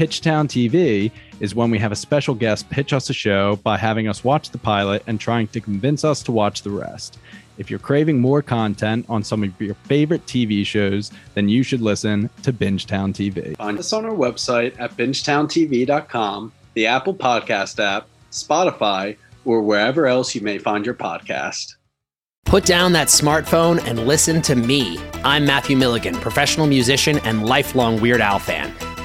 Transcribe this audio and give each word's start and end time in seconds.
Pitchtown 0.00 0.48
TV 0.48 1.12
is 1.40 1.54
when 1.54 1.70
we 1.70 1.78
have 1.78 1.92
a 1.92 1.96
special 1.96 2.34
guest 2.34 2.70
pitch 2.70 2.94
us 2.94 3.10
a 3.10 3.12
show 3.12 3.56
by 3.56 3.76
having 3.76 4.08
us 4.08 4.24
watch 4.24 4.48
the 4.48 4.56
pilot 4.56 5.02
and 5.06 5.20
trying 5.20 5.46
to 5.48 5.60
convince 5.60 6.06
us 6.06 6.22
to 6.22 6.32
watch 6.32 6.62
the 6.62 6.70
rest. 6.70 7.18
If 7.58 7.68
you're 7.68 7.78
craving 7.78 8.18
more 8.18 8.40
content 8.40 9.04
on 9.10 9.22
some 9.22 9.44
of 9.44 9.60
your 9.60 9.74
favorite 9.74 10.24
TV 10.24 10.64
shows, 10.64 11.10
then 11.34 11.50
you 11.50 11.62
should 11.62 11.82
listen 11.82 12.30
to 12.44 12.50
Bingetown 12.50 13.12
TV. 13.12 13.54
Find 13.58 13.78
us 13.78 13.92
on 13.92 14.06
our 14.06 14.12
website 14.12 14.74
at 14.80 14.96
bingetowntv.com, 14.96 16.52
the 16.72 16.86
Apple 16.86 17.14
Podcast 17.14 17.78
app, 17.78 18.06
Spotify, 18.32 19.18
or 19.44 19.60
wherever 19.60 20.06
else 20.06 20.34
you 20.34 20.40
may 20.40 20.56
find 20.56 20.86
your 20.86 20.94
podcast. 20.94 21.74
Put 22.46 22.64
down 22.64 22.94
that 22.94 23.08
smartphone 23.08 23.86
and 23.86 24.06
listen 24.06 24.40
to 24.42 24.56
me. 24.56 24.98
I'm 25.24 25.44
Matthew 25.44 25.76
Milligan, 25.76 26.14
professional 26.14 26.66
musician 26.66 27.18
and 27.18 27.44
lifelong 27.44 28.00
Weird 28.00 28.22
Al 28.22 28.38
fan. 28.38 28.74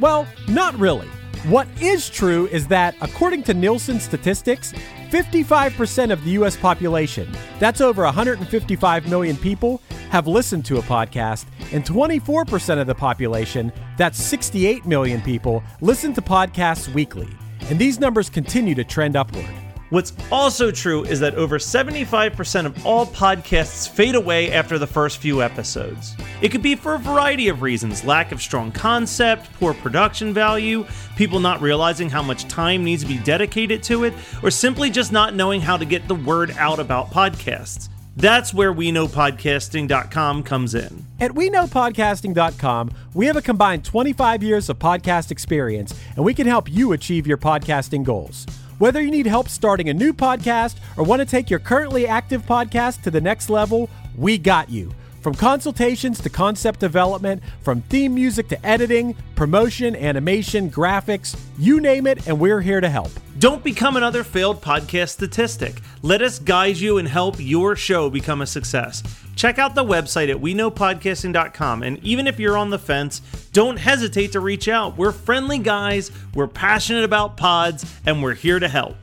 Well, 0.00 0.26
not 0.48 0.78
really. 0.78 1.08
What 1.46 1.68
is 1.80 2.10
true 2.10 2.46
is 2.48 2.66
that, 2.68 2.94
according 3.00 3.44
to 3.44 3.54
Nielsen 3.54 4.00
statistics, 4.00 4.72
55% 5.10 6.12
of 6.12 6.24
the 6.24 6.32
US 6.32 6.56
population, 6.56 7.30
that's 7.58 7.80
over 7.80 8.02
155 8.02 9.08
million 9.08 9.36
people, 9.36 9.80
have 10.10 10.26
listened 10.26 10.64
to 10.66 10.78
a 10.78 10.82
podcast, 10.82 11.46
and 11.72 11.84
24% 11.84 12.80
of 12.80 12.86
the 12.86 12.94
population, 12.94 13.72
that's 13.96 14.22
68 14.22 14.84
million 14.86 15.20
people, 15.20 15.62
listen 15.80 16.12
to 16.14 16.22
podcasts 16.22 16.92
weekly. 16.92 17.28
And 17.70 17.78
these 17.78 18.00
numbers 18.00 18.28
continue 18.28 18.74
to 18.74 18.84
trend 18.84 19.16
upward. 19.16 19.46
What's 19.90 20.12
also 20.30 20.70
true 20.70 21.04
is 21.04 21.20
that 21.20 21.34
over 21.36 21.58
75% 21.58 22.66
of 22.66 22.86
all 22.86 23.06
podcasts 23.06 23.88
fade 23.88 24.14
away 24.14 24.52
after 24.52 24.78
the 24.78 24.86
first 24.86 25.16
few 25.16 25.42
episodes. 25.42 26.14
It 26.42 26.50
could 26.50 26.62
be 26.62 26.74
for 26.74 26.94
a 26.94 26.98
variety 26.98 27.48
of 27.48 27.62
reasons 27.62 28.04
lack 28.04 28.30
of 28.30 28.42
strong 28.42 28.70
concept, 28.70 29.50
poor 29.54 29.72
production 29.72 30.34
value, 30.34 30.84
people 31.16 31.40
not 31.40 31.62
realizing 31.62 32.10
how 32.10 32.22
much 32.22 32.46
time 32.48 32.84
needs 32.84 33.02
to 33.02 33.08
be 33.08 33.18
dedicated 33.18 33.82
to 33.84 34.04
it, 34.04 34.12
or 34.42 34.50
simply 34.50 34.90
just 34.90 35.10
not 35.10 35.34
knowing 35.34 35.62
how 35.62 35.78
to 35.78 35.86
get 35.86 36.06
the 36.06 36.14
word 36.14 36.50
out 36.58 36.78
about 36.78 37.10
podcasts. 37.10 37.88
That's 38.14 38.52
where 38.52 38.72
we 38.72 38.92
know 38.92 39.06
podcasting.com 39.06 40.42
comes 40.42 40.74
in. 40.74 41.06
At 41.20 41.34
we 41.34 41.48
know 41.50 41.66
podcasting.com, 41.66 42.90
we 43.14 43.26
have 43.26 43.36
a 43.36 43.42
combined 43.42 43.84
25 43.84 44.42
years 44.42 44.68
of 44.68 44.78
podcast 44.78 45.30
experience, 45.30 45.98
and 46.16 46.24
we 46.24 46.34
can 46.34 46.46
help 46.46 46.70
you 46.70 46.92
achieve 46.92 47.26
your 47.26 47.38
podcasting 47.38 48.02
goals. 48.02 48.44
Whether 48.78 49.02
you 49.02 49.10
need 49.10 49.26
help 49.26 49.48
starting 49.48 49.88
a 49.88 49.94
new 49.94 50.12
podcast 50.12 50.76
or 50.96 51.02
want 51.02 51.18
to 51.20 51.26
take 51.26 51.50
your 51.50 51.58
currently 51.58 52.06
active 52.06 52.46
podcast 52.46 53.02
to 53.02 53.10
the 53.10 53.20
next 53.20 53.50
level, 53.50 53.90
we 54.16 54.38
got 54.38 54.70
you. 54.70 54.94
From 55.20 55.34
consultations 55.34 56.20
to 56.20 56.30
concept 56.30 56.78
development, 56.78 57.42
from 57.62 57.82
theme 57.82 58.14
music 58.14 58.46
to 58.48 58.66
editing, 58.66 59.16
promotion, 59.34 59.96
animation, 59.96 60.70
graphics, 60.70 61.36
you 61.58 61.80
name 61.80 62.06
it, 62.06 62.28
and 62.28 62.38
we're 62.38 62.60
here 62.60 62.80
to 62.80 62.88
help. 62.88 63.10
Don't 63.40 63.64
become 63.64 63.96
another 63.96 64.22
failed 64.22 64.62
podcast 64.62 65.08
statistic. 65.08 65.80
Let 66.02 66.22
us 66.22 66.38
guide 66.38 66.76
you 66.76 66.98
and 66.98 67.08
help 67.08 67.34
your 67.40 67.74
show 67.74 68.08
become 68.08 68.42
a 68.42 68.46
success. 68.46 69.02
Check 69.38 69.60
out 69.60 69.76
the 69.76 69.84
website 69.84 70.30
at 70.30 70.38
weknowpodcasting.com. 70.38 71.84
And 71.84 72.02
even 72.02 72.26
if 72.26 72.40
you're 72.40 72.56
on 72.56 72.70
the 72.70 72.78
fence, 72.78 73.20
don't 73.52 73.76
hesitate 73.76 74.32
to 74.32 74.40
reach 74.40 74.66
out. 74.66 74.98
We're 74.98 75.12
friendly 75.12 75.58
guys, 75.58 76.10
we're 76.34 76.48
passionate 76.48 77.04
about 77.04 77.36
pods, 77.36 77.86
and 78.04 78.20
we're 78.20 78.34
here 78.34 78.58
to 78.58 78.66
help. 78.66 78.96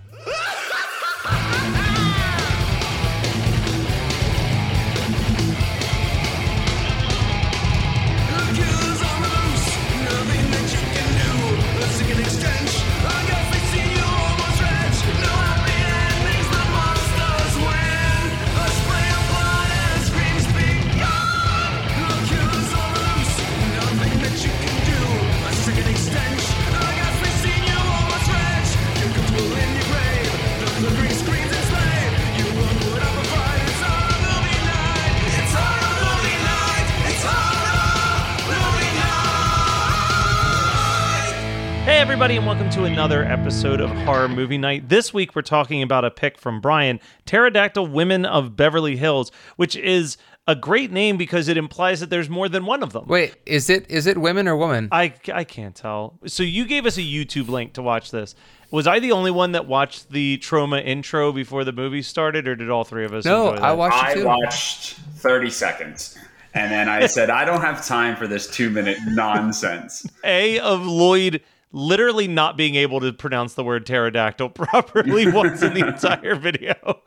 Everybody, 42.15 42.37
and 42.37 42.47
welcome 42.47 42.69
to 42.69 42.85
another 42.85 43.25
episode 43.25 43.81
of 43.81 43.89
Horror 43.89 44.29
Movie 44.29 44.57
Night. 44.57 44.87
This 44.87 45.13
week, 45.13 45.35
we're 45.35 45.41
talking 45.41 45.83
about 45.83 46.05
a 46.05 46.09
pick 46.09 46.37
from 46.37 46.61
Brian 46.61 47.01
Pterodactyl 47.25 47.87
Women 47.87 48.23
of 48.25 48.55
Beverly 48.55 48.95
Hills, 48.95 49.33
which 49.57 49.75
is 49.75 50.15
a 50.47 50.55
great 50.55 50.93
name 50.93 51.17
because 51.17 51.49
it 51.49 51.57
implies 51.57 51.99
that 51.99 52.09
there's 52.09 52.29
more 52.29 52.47
than 52.47 52.65
one 52.65 52.83
of 52.83 52.93
them. 52.93 53.05
Wait, 53.07 53.35
is 53.45 53.69
it 53.69 53.91
is 53.91 54.07
it 54.07 54.17
women 54.17 54.47
or 54.47 54.55
woman? 54.55 54.87
I, 54.93 55.13
I 55.33 55.43
can't 55.43 55.75
tell. 55.75 56.17
So, 56.25 56.41
you 56.41 56.63
gave 56.63 56.85
us 56.85 56.97
a 56.97 57.01
YouTube 57.01 57.49
link 57.49 57.73
to 57.73 57.81
watch 57.81 58.11
this. 58.11 58.33
Was 58.71 58.87
I 58.87 58.99
the 58.99 59.11
only 59.11 59.31
one 59.31 59.51
that 59.51 59.67
watched 59.67 60.09
the 60.09 60.37
Troma 60.37 60.81
intro 60.85 61.33
before 61.33 61.65
the 61.65 61.73
movie 61.73 62.01
started, 62.01 62.47
or 62.47 62.55
did 62.55 62.69
all 62.69 62.85
three 62.85 63.03
of 63.03 63.13
us? 63.13 63.25
No, 63.25 63.49
enjoy 63.49 63.55
that? 63.57 63.65
I 63.65 63.73
watched 63.73 64.15
it 64.15 64.21
I 64.21 64.23
watched 64.23 64.93
30 65.17 65.49
seconds. 65.49 66.17
And 66.53 66.71
then 66.71 66.87
I 66.87 67.05
said, 67.07 67.29
I 67.29 67.43
don't 67.43 67.59
have 67.59 67.85
time 67.85 68.15
for 68.15 68.25
this 68.25 68.47
two 68.49 68.69
minute 68.69 68.99
nonsense. 69.05 70.07
A 70.23 70.59
of 70.59 70.85
Lloyd 70.85 71.41
literally 71.75 72.25
not 72.25 72.55
being 72.55 72.75
able 72.75 73.01
to 73.01 73.11
pronounce 73.11 73.53
the 73.53 73.63
word 73.63 73.85
pterodactyl 73.85 74.49
properly 74.55 75.29
once 75.29 75.61
in 75.61 75.73
the 75.73 75.85
entire 75.87 76.35
video. 76.35 77.01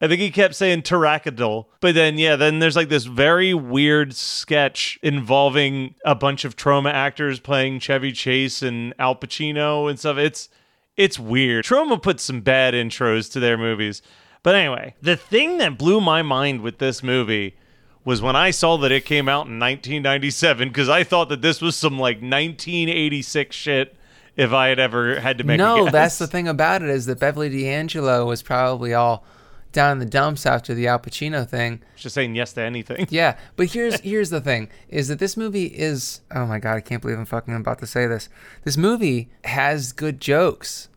I 0.00 0.06
think 0.08 0.20
he 0.20 0.30
kept 0.30 0.54
saying 0.54 0.82
pterodactyl, 0.82 1.68
but 1.80 1.94
then 1.94 2.18
yeah, 2.18 2.36
then 2.36 2.58
there's 2.58 2.76
like 2.76 2.88
this 2.88 3.04
very 3.04 3.52
weird 3.52 4.14
sketch 4.14 4.98
involving 5.02 5.94
a 6.04 6.14
bunch 6.14 6.44
of 6.44 6.56
Troma 6.56 6.92
actors 6.92 7.38
playing 7.38 7.80
Chevy 7.80 8.12
Chase 8.12 8.62
and 8.62 8.94
Al 8.98 9.14
Pacino 9.14 9.90
and 9.90 9.98
stuff. 9.98 10.16
It's 10.16 10.48
it's 10.96 11.18
weird. 11.18 11.64
Troma 11.64 12.00
puts 12.02 12.22
some 12.22 12.40
bad 12.40 12.74
intros 12.74 13.30
to 13.32 13.40
their 13.40 13.58
movies. 13.58 14.00
But 14.42 14.54
anyway, 14.54 14.94
the 15.02 15.16
thing 15.16 15.58
that 15.58 15.76
blew 15.76 16.00
my 16.00 16.22
mind 16.22 16.62
with 16.62 16.78
this 16.78 17.02
movie 17.02 17.56
was 18.04 18.22
when 18.22 18.36
I 18.36 18.52
saw 18.52 18.78
that 18.78 18.92
it 18.92 19.04
came 19.04 19.28
out 19.28 19.46
in 19.46 19.58
1997 19.58 20.68
because 20.68 20.88
I 20.88 21.04
thought 21.04 21.28
that 21.28 21.42
this 21.42 21.60
was 21.60 21.76
some 21.76 21.98
like 21.98 22.16
1986 22.16 23.54
shit. 23.54 23.97
If 24.38 24.52
I 24.52 24.68
had 24.68 24.78
ever 24.78 25.18
had 25.18 25.38
to 25.38 25.44
make 25.44 25.56
a 25.56 25.58
no, 25.58 25.90
that's 25.90 26.18
the 26.18 26.28
thing 26.28 26.46
about 26.46 26.80
it 26.80 26.88
is 26.88 27.06
that 27.06 27.18
Beverly 27.18 27.48
D'Angelo 27.50 28.24
was 28.24 28.40
probably 28.40 28.94
all 28.94 29.24
down 29.72 29.92
in 29.92 29.98
the 29.98 30.06
dumps 30.06 30.46
after 30.46 30.74
the 30.74 30.86
Al 30.86 31.00
Pacino 31.00 31.46
thing. 31.46 31.82
just 31.96 32.14
saying 32.14 32.36
yes 32.36 32.52
to 32.52 32.62
anything. 32.62 33.08
Yeah, 33.10 33.36
but 33.56 33.66
here's 33.72 33.98
here's 34.00 34.30
the 34.30 34.40
thing: 34.40 34.70
is 34.88 35.08
that 35.08 35.18
this 35.18 35.36
movie 35.36 35.66
is 35.66 36.20
oh 36.30 36.46
my 36.46 36.60
god, 36.60 36.76
I 36.76 36.80
can't 36.80 37.02
believe 37.02 37.18
I'm 37.18 37.26
fucking 37.26 37.52
about 37.52 37.80
to 37.80 37.86
say 37.86 38.06
this. 38.06 38.28
This 38.62 38.76
movie 38.76 39.28
has 39.42 39.92
good 39.92 40.20
jokes. 40.20 40.88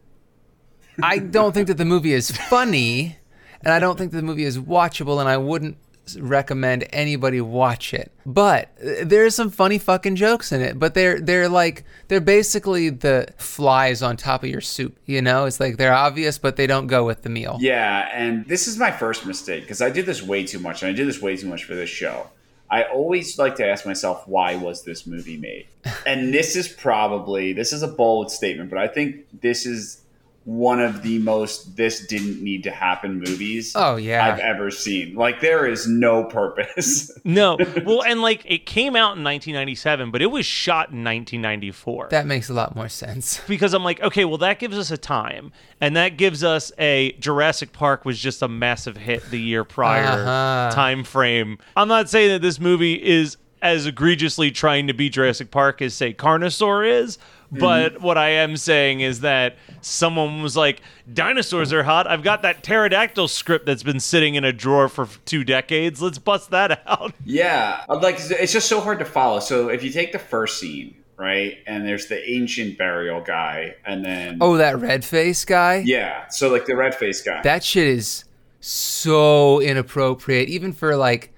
I 1.01 1.17
don't 1.17 1.53
think 1.53 1.67
that 1.67 1.77
the 1.77 1.85
movie 1.85 2.13
is 2.13 2.29
funny, 2.29 3.17
and 3.61 3.73
I 3.73 3.79
don't 3.79 3.97
think 3.97 4.11
that 4.11 4.17
the 4.17 4.23
movie 4.23 4.43
is 4.43 4.59
watchable, 4.59 5.19
and 5.19 5.27
I 5.27 5.37
wouldn't 5.37 5.77
recommend 6.19 6.87
anybody 6.91 7.41
watch 7.41 7.93
it. 7.93 8.11
But 8.25 8.69
uh, 8.83 9.03
there's 9.03 9.35
some 9.35 9.49
funny 9.49 9.77
fucking 9.77 10.15
jokes 10.15 10.51
in 10.51 10.61
it, 10.61 10.77
but 10.77 10.93
they're 10.93 11.19
they're 11.19 11.49
like 11.49 11.83
they're 12.07 12.21
basically 12.21 12.89
the 12.89 13.27
flies 13.37 14.01
on 14.01 14.17
top 14.17 14.43
of 14.43 14.49
your 14.49 14.61
soup. 14.61 14.97
You 15.05 15.21
know, 15.21 15.45
it's 15.45 15.59
like 15.59 15.77
they're 15.77 15.93
obvious, 15.93 16.37
but 16.37 16.55
they 16.55 16.67
don't 16.67 16.87
go 16.87 17.05
with 17.05 17.23
the 17.23 17.29
meal. 17.29 17.57
Yeah, 17.59 18.09
and 18.13 18.45
this 18.47 18.67
is 18.67 18.77
my 18.77 18.91
first 18.91 19.25
mistake 19.25 19.63
because 19.63 19.81
I 19.81 19.89
do 19.89 20.01
this 20.01 20.21
way 20.21 20.45
too 20.45 20.59
much, 20.59 20.83
and 20.83 20.89
I 20.89 20.93
do 20.93 21.05
this 21.05 21.21
way 21.21 21.37
too 21.37 21.47
much 21.47 21.63
for 21.63 21.75
this 21.75 21.89
show. 21.89 22.27
I 22.69 22.83
always 22.83 23.37
like 23.37 23.57
to 23.57 23.67
ask 23.67 23.85
myself, 23.85 24.25
why 24.27 24.55
was 24.55 24.83
this 24.83 25.05
movie 25.05 25.37
made? 25.37 25.67
And 26.05 26.33
this 26.33 26.55
is 26.55 26.67
probably 26.67 27.53
this 27.53 27.73
is 27.73 27.83
a 27.83 27.87
bold 27.87 28.31
statement, 28.31 28.69
but 28.69 28.79
I 28.79 28.87
think 28.87 29.25
this 29.41 29.65
is 29.65 30.00
one 30.43 30.79
of 30.79 31.03
the 31.03 31.19
most 31.19 31.75
this 31.77 32.07
didn't 32.07 32.41
need 32.41 32.63
to 32.63 32.71
happen 32.71 33.19
movies 33.19 33.73
Oh, 33.75 33.95
yeah. 33.97 34.25
I've 34.25 34.39
ever 34.39 34.71
seen. 34.71 35.13
Like 35.13 35.39
there 35.39 35.67
is 35.67 35.87
no 35.87 36.23
purpose. 36.23 37.11
No, 37.23 37.57
well, 37.85 38.01
and 38.03 38.21
like 38.23 38.43
it 38.45 38.65
came 38.65 38.95
out 38.95 39.15
in 39.17 39.23
1997, 39.23 40.09
but 40.09 40.21
it 40.23 40.25
was 40.27 40.45
shot 40.45 40.89
in 40.89 41.03
1994. 41.03 42.07
That 42.09 42.25
makes 42.25 42.49
a 42.49 42.53
lot 42.53 42.75
more 42.75 42.89
sense. 42.89 43.39
because 43.47 43.73
I'm 43.75 43.83
like, 43.83 44.01
okay, 44.01 44.25
well, 44.25 44.39
that 44.39 44.57
gives 44.59 44.77
us 44.77 44.89
a 44.89 44.97
time, 44.97 45.51
and 45.79 45.95
that 45.95 46.17
gives 46.17 46.43
us 46.43 46.71
a 46.79 47.11
Jurassic 47.19 47.71
Park 47.73 48.03
was 48.05 48.19
just 48.19 48.41
a 48.41 48.47
massive 48.47 48.97
hit 48.97 49.29
the 49.29 49.39
year 49.39 49.63
prior 49.63 50.03
Uh-huh. 50.03 50.71
time 50.75 51.03
frame. 51.03 51.59
I'm 51.77 51.87
not 51.87 52.09
saying 52.09 52.29
that 52.29 52.41
this 52.41 52.59
movie 52.59 52.95
is 52.95 53.37
as 53.61 53.85
egregiously 53.85 54.49
trying 54.49 54.87
to 54.87 54.93
be 54.93 55.07
Jurassic 55.09 55.51
Park 55.51 55.81
as 55.83 55.93
say 55.93 56.13
Carnosaur 56.13 56.87
is. 56.89 57.19
Mm-hmm. 57.51 57.59
But 57.59 58.01
what 58.01 58.17
I 58.17 58.29
am 58.29 58.55
saying 58.55 59.01
is 59.01 59.19
that 59.21 59.57
someone 59.81 60.41
was 60.41 60.55
like, 60.55 60.81
dinosaurs 61.13 61.73
are 61.73 61.83
hot. 61.83 62.07
I've 62.09 62.23
got 62.23 62.43
that 62.43 62.63
pterodactyl 62.63 63.27
script 63.27 63.65
that's 63.65 63.83
been 63.83 63.99
sitting 63.99 64.35
in 64.35 64.43
a 64.45 64.53
drawer 64.53 64.87
for 64.87 65.07
two 65.25 65.43
decades. 65.43 66.01
Let's 66.01 66.17
bust 66.17 66.51
that 66.51 66.81
out. 66.87 67.13
Yeah, 67.25 67.83
like 67.89 68.15
it's 68.19 68.53
just 68.53 68.69
so 68.69 68.79
hard 68.79 68.99
to 68.99 69.05
follow. 69.05 69.39
So 69.41 69.67
if 69.69 69.83
you 69.83 69.89
take 69.91 70.13
the 70.13 70.19
first 70.19 70.59
scene, 70.59 70.95
right, 71.17 71.57
and 71.67 71.85
there's 71.85 72.07
the 72.07 72.27
ancient 72.29 72.77
burial 72.77 73.21
guy, 73.21 73.75
and 73.85 74.03
then 74.05 74.37
Oh, 74.39 74.55
that 74.57 74.79
red 74.79 75.03
face 75.03 75.43
guy? 75.43 75.83
yeah, 75.85 76.27
so 76.29 76.49
like 76.49 76.65
the 76.65 76.75
red 76.75 76.95
face 76.95 77.21
guy. 77.21 77.41
That 77.41 77.63
shit 77.65 77.87
is 77.87 78.23
so 78.61 79.59
inappropriate. 79.59 80.47
Even 80.49 80.71
for 80.71 80.95
like 80.95 81.30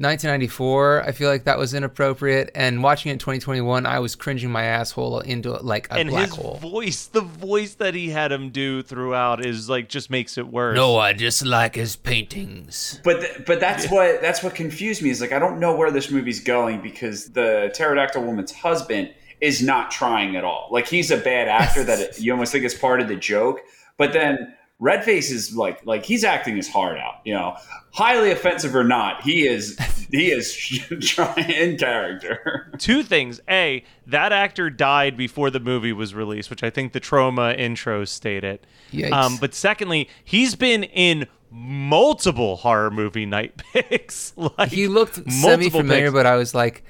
1994, 0.00 1.04
I 1.06 1.12
feel 1.12 1.28
like 1.28 1.44
that 1.44 1.58
was 1.58 1.74
inappropriate. 1.74 2.50
And 2.54 2.82
watching 2.82 3.10
it 3.10 3.14
in 3.14 3.18
2021, 3.18 3.84
I 3.84 3.98
was 3.98 4.16
cringing 4.16 4.50
my 4.50 4.64
asshole 4.64 5.20
into 5.20 5.52
like 5.52 5.88
a 5.90 5.94
and 5.94 6.08
black 6.08 6.28
his 6.28 6.36
hole. 6.36 6.56
voice, 6.56 7.06
the 7.06 7.20
voice 7.20 7.74
that 7.74 7.94
he 7.94 8.08
had 8.08 8.32
him 8.32 8.50
do 8.50 8.82
throughout 8.82 9.44
is 9.44 9.68
like 9.68 9.88
just 9.88 10.08
makes 10.08 10.38
it 10.38 10.48
worse. 10.48 10.74
No, 10.74 10.96
I 10.96 11.12
just 11.12 11.44
like 11.44 11.74
his 11.74 11.96
paintings. 11.96 13.00
But 13.04 13.20
th- 13.20 13.44
but 13.46 13.60
that's 13.60 13.90
what 13.90 14.22
that's 14.22 14.42
what 14.42 14.54
confused 14.54 15.02
me 15.02 15.10
is 15.10 15.20
like 15.20 15.32
I 15.32 15.38
don't 15.38 15.60
know 15.60 15.76
where 15.76 15.90
this 15.90 16.10
movie's 16.10 16.40
going 16.40 16.80
because 16.80 17.30
the 17.32 17.70
pterodactyl 17.74 18.22
woman's 18.22 18.52
husband 18.52 19.12
is 19.40 19.62
not 19.62 19.90
trying 19.90 20.36
at 20.36 20.44
all. 20.44 20.68
Like 20.70 20.86
he's 20.86 21.10
a 21.10 21.16
bad 21.16 21.48
actor 21.48 21.84
that 21.84 22.00
it, 22.00 22.20
you 22.20 22.32
almost 22.32 22.52
think 22.52 22.64
is 22.64 22.74
part 22.74 23.00
of 23.00 23.08
the 23.08 23.16
joke. 23.16 23.60
But 23.96 24.12
then 24.12 24.54
Redface 24.80 25.30
is 25.30 25.54
like 25.54 25.84
like 25.84 26.04
he's 26.06 26.24
acting 26.24 26.56
his 26.56 26.68
heart 26.68 26.98
out. 26.98 27.20
You 27.24 27.34
know, 27.34 27.56
highly 27.92 28.30
offensive 28.30 28.74
or 28.74 28.84
not, 28.84 29.22
he 29.22 29.46
is 29.46 29.78
he 30.10 30.30
is 30.30 30.52
trying 31.02 31.50
in 31.50 31.76
character. 31.76 32.72
Two 32.78 33.02
things. 33.02 33.40
A, 33.48 33.84
that 34.06 34.32
actor 34.32 34.70
died 34.70 35.16
before 35.16 35.50
the 35.50 35.60
movie 35.60 35.92
was 35.92 36.14
released, 36.14 36.48
which 36.50 36.62
I 36.62 36.70
think 36.70 36.92
the 36.92 37.00
Troma 37.00 37.56
intro 37.58 38.04
stated. 38.04 38.66
Yikes. 38.92 39.12
Um, 39.12 39.36
but 39.38 39.54
secondly, 39.54 40.08
he's 40.24 40.54
been 40.54 40.84
in 40.84 41.26
multiple 41.50 42.56
horror 42.56 42.90
movie 42.90 43.26
night 43.26 43.56
picks. 43.72 44.32
like 44.36 44.70
He 44.70 44.88
looked 44.88 45.16
semi-familiar, 45.30 46.06
picks. 46.06 46.12
but 46.14 46.26
I 46.26 46.36
was 46.36 46.54
like, 46.54 46.84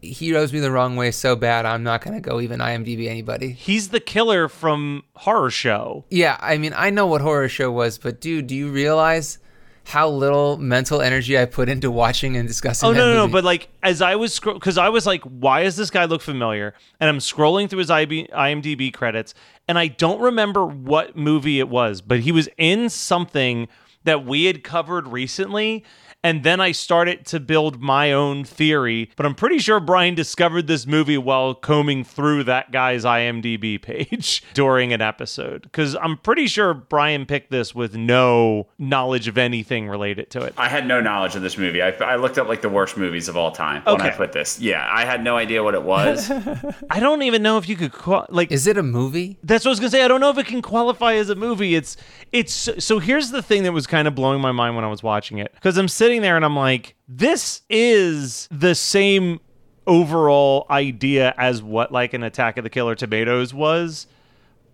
he 0.00 0.32
rose 0.32 0.52
me 0.52 0.60
the 0.60 0.70
wrong 0.70 0.96
way 0.96 1.10
so 1.10 1.34
bad. 1.36 1.66
I'm 1.66 1.82
not 1.82 2.02
gonna 2.02 2.20
go 2.20 2.40
even 2.40 2.60
IMDb 2.60 3.08
anybody. 3.08 3.52
he's 3.52 3.88
the 3.88 4.00
killer 4.00 4.48
from 4.48 5.04
Horror 5.14 5.50
Show. 5.50 6.04
Yeah, 6.10 6.36
I 6.40 6.58
mean, 6.58 6.72
I 6.76 6.90
know 6.90 7.06
what 7.06 7.20
horror 7.20 7.48
show 7.48 7.70
was, 7.70 7.98
but 7.98 8.20
dude, 8.20 8.46
do 8.46 8.54
you 8.54 8.70
realize 8.70 9.38
how 9.84 10.06
little 10.08 10.58
mental 10.58 11.00
energy 11.00 11.38
I 11.38 11.46
put 11.46 11.68
into 11.70 11.90
watching 11.90 12.36
and 12.36 12.46
discussing? 12.46 12.88
Oh 12.88 12.92
no, 12.92 13.06
no, 13.12 13.26
no! 13.26 13.32
But 13.32 13.42
like, 13.42 13.68
as 13.82 14.02
I 14.02 14.16
was 14.16 14.34
scroll, 14.34 14.54
because 14.54 14.76
I 14.76 14.90
was 14.90 15.06
like, 15.06 15.22
why 15.22 15.62
does 15.64 15.76
this 15.76 15.90
guy 15.90 16.04
look 16.04 16.20
familiar? 16.20 16.74
And 17.00 17.08
I'm 17.08 17.18
scrolling 17.18 17.70
through 17.70 17.78
his 17.78 17.90
IB- 17.90 18.28
IMDb 18.28 18.92
credits, 18.92 19.32
and 19.66 19.78
I 19.78 19.88
don't 19.88 20.20
remember 20.20 20.66
what 20.66 21.16
movie 21.16 21.58
it 21.58 21.68
was, 21.70 22.02
but 22.02 22.20
he 22.20 22.32
was 22.32 22.48
in 22.58 22.90
something 22.90 23.66
that 24.04 24.24
we 24.24 24.44
had 24.44 24.62
covered 24.62 25.08
recently. 25.08 25.84
And 26.28 26.42
then 26.42 26.60
I 26.60 26.72
started 26.72 27.24
to 27.28 27.40
build 27.40 27.80
my 27.80 28.12
own 28.12 28.44
theory, 28.44 29.10
but 29.16 29.24
I'm 29.24 29.34
pretty 29.34 29.58
sure 29.60 29.80
Brian 29.80 30.14
discovered 30.14 30.66
this 30.66 30.86
movie 30.86 31.16
while 31.16 31.54
combing 31.54 32.04
through 32.04 32.44
that 32.44 32.70
guy's 32.70 33.06
IMDb 33.06 33.80
page 33.80 34.42
during 34.52 34.92
an 34.92 35.00
episode. 35.00 35.62
Because 35.62 35.96
I'm 35.96 36.18
pretty 36.18 36.46
sure 36.46 36.74
Brian 36.74 37.24
picked 37.24 37.50
this 37.50 37.74
with 37.74 37.96
no 37.96 38.68
knowledge 38.78 39.26
of 39.26 39.38
anything 39.38 39.88
related 39.88 40.28
to 40.32 40.42
it. 40.42 40.52
I 40.58 40.68
had 40.68 40.86
no 40.86 41.00
knowledge 41.00 41.34
of 41.34 41.40
this 41.40 41.56
movie. 41.56 41.80
I, 41.80 41.92
I 41.92 42.16
looked 42.16 42.36
up 42.36 42.46
like 42.46 42.60
the 42.60 42.68
worst 42.68 42.98
movies 42.98 43.28
of 43.28 43.38
all 43.38 43.50
time 43.50 43.80
when 43.84 44.02
I 44.02 44.10
put 44.10 44.32
this. 44.32 44.60
Yeah, 44.60 44.86
I 44.86 45.06
had 45.06 45.24
no 45.24 45.38
idea 45.38 45.64
what 45.64 45.72
it 45.72 45.82
was. 45.82 46.30
I 46.90 47.00
don't 47.00 47.22
even 47.22 47.42
know 47.42 47.56
if 47.56 47.70
you 47.70 47.76
could 47.76 47.92
qual- 47.92 48.26
like 48.28 48.52
is 48.52 48.66
it 48.66 48.76
a 48.76 48.82
movie? 48.82 49.38
That's 49.42 49.64
what 49.64 49.70
I 49.70 49.72
was 49.72 49.80
gonna 49.80 49.90
say. 49.92 50.04
I 50.04 50.08
don't 50.08 50.20
know 50.20 50.28
if 50.28 50.36
it 50.36 50.46
can 50.46 50.60
qualify 50.60 51.14
as 51.14 51.30
a 51.30 51.34
movie. 51.34 51.74
It's 51.74 51.96
it's 52.32 52.68
so 52.84 52.98
here's 52.98 53.30
the 53.30 53.40
thing 53.40 53.62
that 53.62 53.72
was 53.72 53.86
kind 53.86 54.06
of 54.06 54.14
blowing 54.14 54.42
my 54.42 54.52
mind 54.52 54.76
when 54.76 54.84
I 54.84 54.88
was 54.88 55.02
watching 55.02 55.38
it 55.38 55.54
because 55.54 55.78
I'm 55.78 55.88
sitting 55.88 56.17
there 56.22 56.36
and 56.36 56.44
I'm 56.44 56.56
like, 56.56 56.94
this 57.08 57.62
is 57.68 58.48
the 58.50 58.74
same 58.74 59.40
overall 59.86 60.66
idea 60.70 61.34
as 61.38 61.62
what 61.62 61.90
like 61.90 62.12
an 62.12 62.22
Attack 62.22 62.58
of 62.58 62.64
the 62.64 62.70
Killer 62.70 62.94
Tomatoes 62.94 63.54
was, 63.54 64.06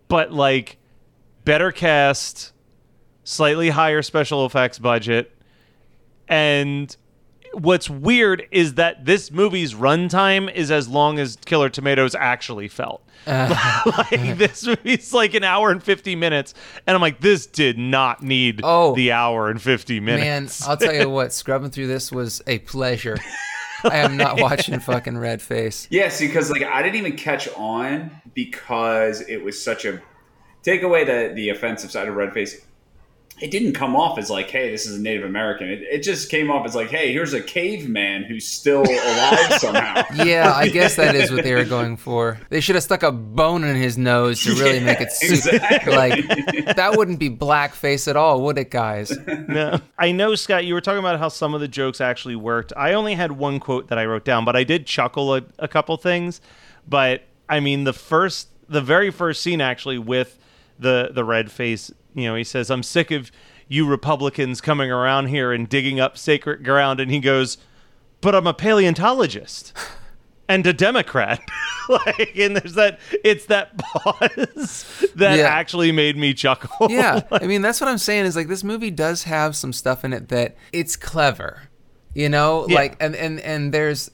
but 0.08 0.32
like 0.32 0.78
better 1.44 1.70
cast, 1.72 2.52
slightly 3.22 3.70
higher 3.70 4.02
special 4.02 4.44
effects 4.44 4.78
budget, 4.78 5.36
and 6.28 6.96
what's 7.54 7.88
weird 7.90 8.46
is 8.50 8.74
that 8.74 9.04
this 9.04 9.30
movie's 9.30 9.74
runtime 9.74 10.52
is 10.52 10.70
as 10.70 10.88
long 10.88 11.18
as 11.18 11.36
Killer 11.44 11.68
Tomatoes 11.68 12.14
actually 12.14 12.68
felt. 12.68 13.02
Uh. 13.26 13.80
like 14.10 14.36
this 14.36 14.66
movie's 14.66 15.14
like 15.14 15.32
an 15.32 15.44
hour 15.44 15.70
and 15.70 15.82
50 15.82 16.14
minutes 16.14 16.52
and 16.86 16.94
I'm 16.94 17.00
like 17.00 17.20
this 17.20 17.46
did 17.46 17.78
not 17.78 18.22
need 18.22 18.60
Oh. 18.62 18.94
the 18.94 19.12
hour 19.12 19.48
and 19.48 19.62
50 19.62 20.00
minutes. 20.00 20.22
Man, 20.24 20.42
minutes. 20.42 20.68
I'll 20.68 20.76
tell 20.76 20.94
you 20.94 21.08
what, 21.18 21.32
scrubbing 21.32 21.70
through 21.70 21.86
this 21.86 22.12
was 22.12 22.42
a 22.46 22.58
pleasure. 22.58 23.16
I 23.82 23.96
am 23.98 24.18
not 24.18 24.38
watching 24.40 24.78
fucking 24.78 25.16
Red 25.16 25.40
Face. 25.40 25.86
Yeah, 25.90 26.10
see, 26.10 26.26
because 26.26 26.50
like 26.50 26.64
I 26.64 26.82
didn't 26.82 26.96
even 26.96 27.16
catch 27.16 27.48
on 27.56 28.10
because 28.34 29.22
it 29.22 29.42
was 29.42 29.62
such 29.62 29.86
a 29.86 30.02
take 30.62 30.82
away 30.82 31.04
the 31.04 31.32
the 31.34 31.48
offensive 31.48 31.90
side 31.90 32.08
of 32.08 32.14
Redface. 32.14 32.62
It 33.40 33.50
didn't 33.50 33.72
come 33.72 33.96
off 33.96 34.16
as 34.16 34.30
like, 34.30 34.48
hey, 34.48 34.70
this 34.70 34.86
is 34.86 34.96
a 34.96 35.02
Native 35.02 35.24
American. 35.24 35.68
It, 35.68 35.82
it 35.82 36.02
just 36.02 36.30
came 36.30 36.50
off 36.50 36.64
as 36.64 36.74
like, 36.74 36.88
hey, 36.88 37.12
here's 37.12 37.32
a 37.32 37.42
caveman 37.42 38.22
who's 38.22 38.46
still 38.46 38.82
alive 38.82 39.52
somehow. 39.58 40.04
Yeah, 40.14 40.52
I 40.54 40.68
guess 40.68 40.96
that 40.96 41.14
is 41.16 41.32
what 41.32 41.42
they 41.42 41.54
were 41.54 41.64
going 41.78 41.96
for. 41.96 42.38
They 42.48 42.60
should 42.60 42.76
have 42.76 42.84
stuck 42.84 43.02
a 43.02 43.10
bone 43.10 43.64
in 43.64 43.74
his 43.76 43.98
nose 43.98 44.42
to 44.44 44.54
really 44.54 44.80
make 44.80 45.00
it 45.00 45.10
suit. 45.10 45.52
exactly. 45.52 45.94
Like 45.94 46.76
that 46.76 46.96
wouldn't 46.96 47.18
be 47.18 47.28
blackface 47.28 48.06
at 48.06 48.16
all, 48.16 48.40
would 48.42 48.56
it, 48.58 48.70
guys? 48.70 49.16
no. 49.26 49.80
I 49.98 50.12
know 50.12 50.34
Scott 50.36 50.64
you 50.64 50.74
were 50.74 50.80
talking 50.80 51.00
about 51.00 51.18
how 51.18 51.28
some 51.28 51.54
of 51.54 51.60
the 51.60 51.68
jokes 51.68 52.00
actually 52.00 52.36
worked. 52.36 52.72
I 52.76 52.92
only 52.92 53.14
had 53.14 53.32
one 53.32 53.58
quote 53.58 53.88
that 53.88 53.98
I 53.98 54.04
wrote 54.06 54.24
down, 54.24 54.44
but 54.44 54.54
I 54.54 54.62
did 54.64 54.86
chuckle 54.86 55.34
a, 55.34 55.42
a 55.58 55.66
couple 55.68 55.96
things. 55.96 56.40
But 56.88 57.22
I 57.48 57.60
mean 57.60 57.84
the 57.84 57.92
first 57.92 58.48
the 58.68 58.80
very 58.80 59.10
first 59.10 59.42
scene 59.42 59.60
actually 59.60 59.98
with 59.98 60.38
the 60.78 61.10
the 61.12 61.24
red 61.24 61.50
face, 61.50 61.90
you 62.14 62.24
know, 62.28 62.34
he 62.34 62.44
says, 62.44 62.70
"I'm 62.70 62.82
sick 62.82 63.10
of 63.10 63.30
you 63.68 63.86
Republicans 63.86 64.60
coming 64.60 64.90
around 64.90 65.26
here 65.28 65.52
and 65.52 65.68
digging 65.68 66.00
up 66.00 66.16
sacred 66.18 66.64
ground." 66.64 67.00
And 67.00 67.10
he 67.10 67.20
goes, 67.20 67.58
"But 68.20 68.34
I'm 68.34 68.46
a 68.46 68.54
paleontologist." 68.54 69.72
And 70.46 70.66
a 70.66 70.74
Democrat, 70.74 71.40
like, 71.88 72.36
and 72.36 72.54
there's 72.54 72.74
that. 72.74 73.00
It's 73.24 73.46
that 73.46 73.78
pause 73.78 75.06
that 75.16 75.38
Yeah. 75.38 75.44
actually 75.46 75.90
made 75.90 76.18
me 76.18 76.34
chuckle. 76.34 76.88
Yeah, 76.90 77.22
I 77.32 77.46
mean 77.46 77.62
that's 77.62 77.80
what 77.80 77.88
I'm 77.88 77.96
saying 77.96 78.26
is 78.26 78.36
like 78.36 78.48
this 78.48 78.62
movie 78.62 78.90
does 78.90 79.22
have 79.22 79.56
some 79.56 79.72
stuff 79.72 80.04
in 80.04 80.12
it 80.12 80.28
that 80.28 80.54
it's 80.70 80.96
clever. 80.96 81.62
You 82.12 82.28
know, 82.28 82.66
Yeah. 82.68 82.74
like 82.74 82.96
and 83.00 83.16
and 83.16 83.40
and 83.40 83.72
there's 83.72 84.10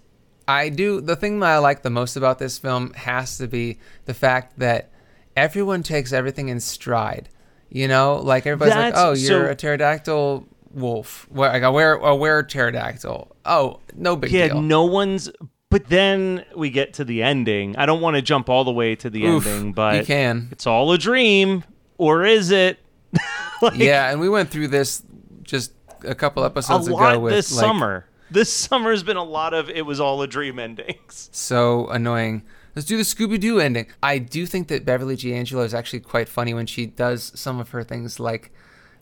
I 0.46 0.68
do 0.68 1.00
the 1.00 1.16
thing 1.16 1.40
that 1.40 1.48
I 1.50 1.58
like 1.58 1.82
the 1.82 1.90
most 1.90 2.14
about 2.14 2.38
this 2.38 2.58
film 2.58 2.92
has 2.94 3.36
to 3.38 3.48
be 3.48 3.80
the 4.04 4.14
fact 4.14 4.60
that 4.60 4.92
everyone 5.36 5.82
takes 5.82 6.12
everything 6.12 6.48
in 6.48 6.60
stride. 6.60 7.28
You 7.70 7.86
know, 7.88 8.16
like 8.16 8.46
everybody's 8.46 8.74
like, 8.74 8.94
"Oh, 8.96 9.12
you're 9.12 9.46
so- 9.46 9.50
a 9.50 9.54
pterodactyl 9.54 10.46
wolf. 10.72 11.26
Where 11.30 11.48
oh, 11.48 11.52
like, 11.52 11.62
I 11.62 11.68
wear 11.68 11.94
a 11.94 12.14
wear 12.16 12.42
pterodactyl. 12.42 13.36
Oh, 13.44 13.80
no 13.94 14.16
big 14.16 14.32
yeah, 14.32 14.48
deal." 14.48 14.56
Yeah, 14.56 14.62
no 14.62 14.84
one's. 14.84 15.30
But 15.70 15.88
then 15.88 16.44
we 16.56 16.70
get 16.70 16.94
to 16.94 17.04
the 17.04 17.22
ending. 17.22 17.76
I 17.76 17.86
don't 17.86 18.00
want 18.00 18.16
to 18.16 18.22
jump 18.22 18.48
all 18.48 18.64
the 18.64 18.72
way 18.72 18.96
to 18.96 19.08
the 19.08 19.24
Oof, 19.24 19.46
ending, 19.46 19.72
but 19.72 19.96
you 19.96 20.04
can. 20.04 20.48
it's 20.50 20.66
all 20.66 20.90
a 20.90 20.98
dream, 20.98 21.62
or 21.96 22.24
is 22.24 22.50
it? 22.50 22.78
Like, 23.62 23.76
yeah, 23.76 24.10
and 24.10 24.20
we 24.20 24.30
went 24.30 24.48
through 24.48 24.68
this 24.68 25.02
just 25.42 25.74
a 26.02 26.14
couple 26.14 26.44
a 26.44 26.46
episodes 26.46 26.88
lot 26.88 27.12
ago 27.12 27.20
with 27.20 27.34
this 27.34 27.52
like, 27.52 27.60
summer. 27.60 28.06
This 28.30 28.50
summer's 28.50 29.02
been 29.02 29.18
a 29.18 29.22
lot 29.22 29.52
of 29.52 29.68
it 29.68 29.84
was 29.84 30.00
all 30.00 30.22
a 30.22 30.26
dream 30.26 30.58
endings. 30.58 31.28
so 31.32 31.88
annoying. 31.88 32.42
Let's 32.76 32.86
do 32.86 32.96
the 32.96 33.02
Scooby 33.02 33.38
Doo 33.40 33.58
ending. 33.60 33.86
I 34.02 34.18
do 34.18 34.46
think 34.46 34.68
that 34.68 34.84
Beverly 34.84 35.16
D'Angelo 35.16 35.62
is 35.62 35.74
actually 35.74 36.00
quite 36.00 36.28
funny 36.28 36.54
when 36.54 36.66
she 36.66 36.86
does 36.86 37.32
some 37.34 37.58
of 37.60 37.70
her 37.70 37.82
things, 37.82 38.20
like 38.20 38.52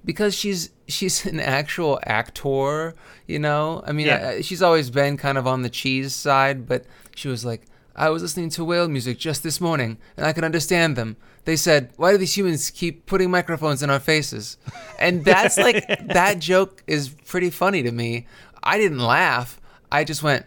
because 0.04 0.34
she's 0.34 0.70
she's 0.86 1.26
an 1.32 1.40
actual 1.40 2.00
actor. 2.04 2.94
You 3.26 3.38
know, 3.38 3.82
I 3.86 3.92
mean, 3.92 4.06
Yeah. 4.06 4.36
uh, 4.38 4.42
she's 4.42 4.62
always 4.62 4.90
been 4.90 5.16
kind 5.16 5.36
of 5.38 5.46
on 5.46 5.62
the 5.62 5.70
cheese 5.70 6.14
side, 6.14 6.66
but 6.66 6.84
she 7.14 7.28
was 7.28 7.44
like, 7.44 7.62
I 7.94 8.10
was 8.10 8.22
listening 8.22 8.48
to 8.50 8.64
whale 8.64 8.88
music 8.88 9.18
just 9.18 9.42
this 9.42 9.60
morning, 9.60 9.98
and 10.16 10.24
I 10.24 10.32
could 10.32 10.44
understand 10.44 10.94
them. 10.96 11.16
They 11.44 11.56
said, 11.56 11.90
"Why 11.96 12.12
do 12.12 12.18
these 12.18 12.36
humans 12.36 12.70
keep 12.70 13.06
putting 13.06 13.30
microphones 13.30 13.82
in 13.82 13.90
our 13.90 13.98
faces?" 14.00 14.56
And 14.98 15.24
that's 15.24 15.56
like 15.58 15.84
that 16.08 16.38
joke 16.38 16.82
is 16.86 17.08
pretty 17.08 17.50
funny 17.50 17.82
to 17.82 17.90
me. 17.92 18.26
I 18.62 18.78
didn't 18.78 18.98
laugh. 19.00 19.60
I 19.90 20.04
just 20.04 20.22
went, 20.22 20.44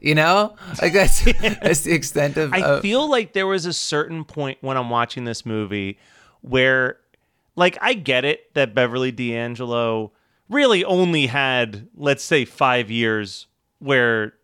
you 0.00 0.14
know, 0.14 0.56
like 0.80 0.92
that's 0.92 1.24
that's 1.40 1.80
the 1.80 1.92
extent 1.92 2.36
of. 2.36 2.52
I 2.52 2.60
of- 2.60 2.82
feel 2.82 3.08
like 3.08 3.32
there 3.32 3.46
was 3.46 3.66
a 3.66 3.72
certain 3.72 4.24
point 4.24 4.58
when 4.60 4.76
I'm 4.76 4.90
watching 4.90 5.24
this 5.24 5.44
movie 5.44 5.98
where, 6.40 6.98
like, 7.56 7.76
I 7.80 7.94
get 7.94 8.24
it 8.24 8.52
that 8.54 8.74
Beverly 8.74 9.12
D'Angelo 9.12 10.12
really 10.48 10.84
only 10.84 11.26
had, 11.26 11.88
let's 11.94 12.24
say, 12.24 12.44
five 12.44 12.90
years 12.90 13.46
where 13.78 14.34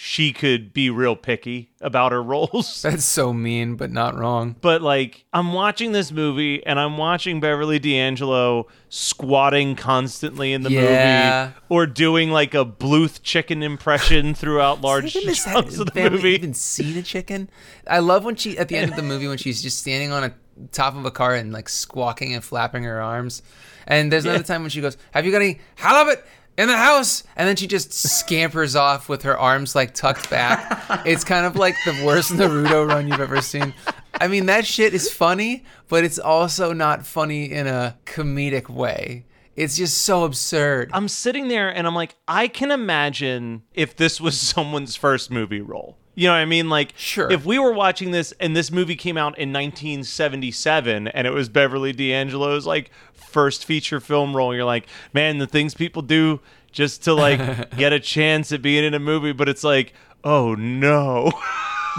she 0.00 0.32
could 0.32 0.72
be 0.72 0.88
real 0.90 1.16
picky 1.16 1.70
about 1.80 2.12
her 2.12 2.22
roles. 2.34 2.82
that's 2.82 3.04
so 3.04 3.32
mean, 3.32 3.74
but 3.74 3.90
not 3.90 4.16
wrong. 4.16 4.54
but 4.60 4.80
like 4.80 5.24
I'm 5.32 5.52
watching 5.52 5.90
this 5.92 6.12
movie 6.12 6.64
and 6.64 6.78
I'm 6.78 6.96
watching 6.96 7.40
Beverly 7.40 7.78
D'Angelo 7.80 8.68
squatting 8.88 9.74
constantly 9.74 10.52
in 10.52 10.62
the 10.62 10.70
Yeah. 10.70 11.46
movie 11.46 11.54
or 11.68 11.86
doing 11.86 12.30
like 12.30 12.54
a 12.54 12.64
Bluth 12.64 13.22
chicken 13.22 13.62
impression 13.62 14.34
throughout 14.40 14.80
large 14.80 15.12
chunks 15.12 15.78
of 15.78 15.86
the 15.86 15.92
family 15.92 16.10
movie. 16.10 16.30
Even 16.34 16.54
seen 16.54 16.96
a 16.96 17.02
chicken? 17.02 17.50
I 17.86 17.98
love 17.98 18.24
when 18.24 18.36
she 18.36 18.56
at 18.56 18.68
the 18.68 18.76
end 18.76 18.90
of 18.90 18.96
the 18.96 19.02
movie 19.02 19.26
when 19.26 19.38
she's 19.38 19.60
just 19.62 19.78
standing 19.80 20.12
on 20.12 20.24
a 20.24 20.32
top 20.72 20.94
of 20.96 21.04
a 21.04 21.10
car 21.10 21.34
and 21.34 21.52
like 21.52 21.68
squawking 21.68 22.34
and 22.34 22.44
flapping 22.44 22.84
her 22.84 23.00
arms. 23.00 23.42
And 23.86 24.12
there's 24.12 24.24
another 24.26 24.44
time 24.44 24.60
when 24.62 24.70
she 24.70 24.80
goes, 24.80 24.96
"Have 25.12 25.24
you 25.26 25.32
got 25.32 25.40
any 25.42 25.60
halibut 25.76 26.24
in 26.58 26.68
the 26.68 26.76
house?" 26.76 27.22
And 27.36 27.48
then 27.48 27.56
she 27.56 27.66
just 27.66 27.92
scampers 27.94 28.76
off 28.76 29.08
with 29.08 29.22
her 29.22 29.38
arms 29.38 29.74
like 29.74 29.94
tucked 29.94 30.28
back. 30.28 31.06
It's 31.06 31.24
kind 31.24 31.46
of 31.46 31.56
like 31.56 31.74
the 31.86 32.02
worst 32.04 32.32
Naruto 32.32 32.86
run 32.86 33.08
you've 33.08 33.20
ever 33.20 33.40
seen. 33.40 33.72
I 34.20 34.28
mean, 34.28 34.46
that 34.46 34.66
shit 34.66 34.92
is 34.92 35.10
funny, 35.10 35.64
but 35.88 36.04
it's 36.04 36.18
also 36.18 36.72
not 36.74 37.06
funny 37.06 37.50
in 37.50 37.66
a 37.66 37.96
comedic 38.04 38.68
way. 38.68 39.24
It's 39.56 39.76
just 39.76 39.98
so 40.02 40.24
absurd. 40.24 40.90
I'm 40.92 41.08
sitting 41.08 41.48
there 41.48 41.68
and 41.68 41.86
I'm 41.86 41.94
like, 41.94 42.14
I 42.28 42.46
can 42.48 42.70
imagine 42.70 43.62
if 43.74 43.96
this 43.96 44.20
was 44.20 44.38
someone's 44.40 44.94
first 44.96 45.30
movie 45.30 45.60
role. 45.60 45.96
You 46.14 46.26
know 46.26 46.32
what 46.32 46.38
I 46.40 46.46
mean? 46.46 46.68
Like, 46.68 46.94
Sure. 46.96 47.30
if 47.30 47.44
we 47.44 47.60
were 47.60 47.72
watching 47.72 48.10
this 48.10 48.32
and 48.40 48.56
this 48.56 48.72
movie 48.72 48.96
came 48.96 49.16
out 49.16 49.38
in 49.38 49.52
1977 49.52 51.08
and 51.08 51.26
it 51.26 51.30
was 51.32 51.48
Beverly 51.48 51.92
D'Angelo's 51.92 52.66
like 52.66 52.90
first 53.28 53.64
feature 53.64 54.00
film 54.00 54.36
role, 54.36 54.54
you're 54.54 54.64
like, 54.64 54.86
man, 55.12 55.38
the 55.38 55.46
things 55.46 55.74
people 55.74 56.02
do 56.02 56.40
just 56.72 57.04
to 57.04 57.14
like 57.14 57.70
get 57.76 57.92
a 57.92 58.00
chance 58.00 58.50
at 58.52 58.62
being 58.62 58.84
in 58.84 58.94
a 58.94 58.98
movie, 58.98 59.32
but 59.32 59.48
it's 59.48 59.62
like, 59.64 59.92
oh 60.24 60.54
no. 60.54 61.30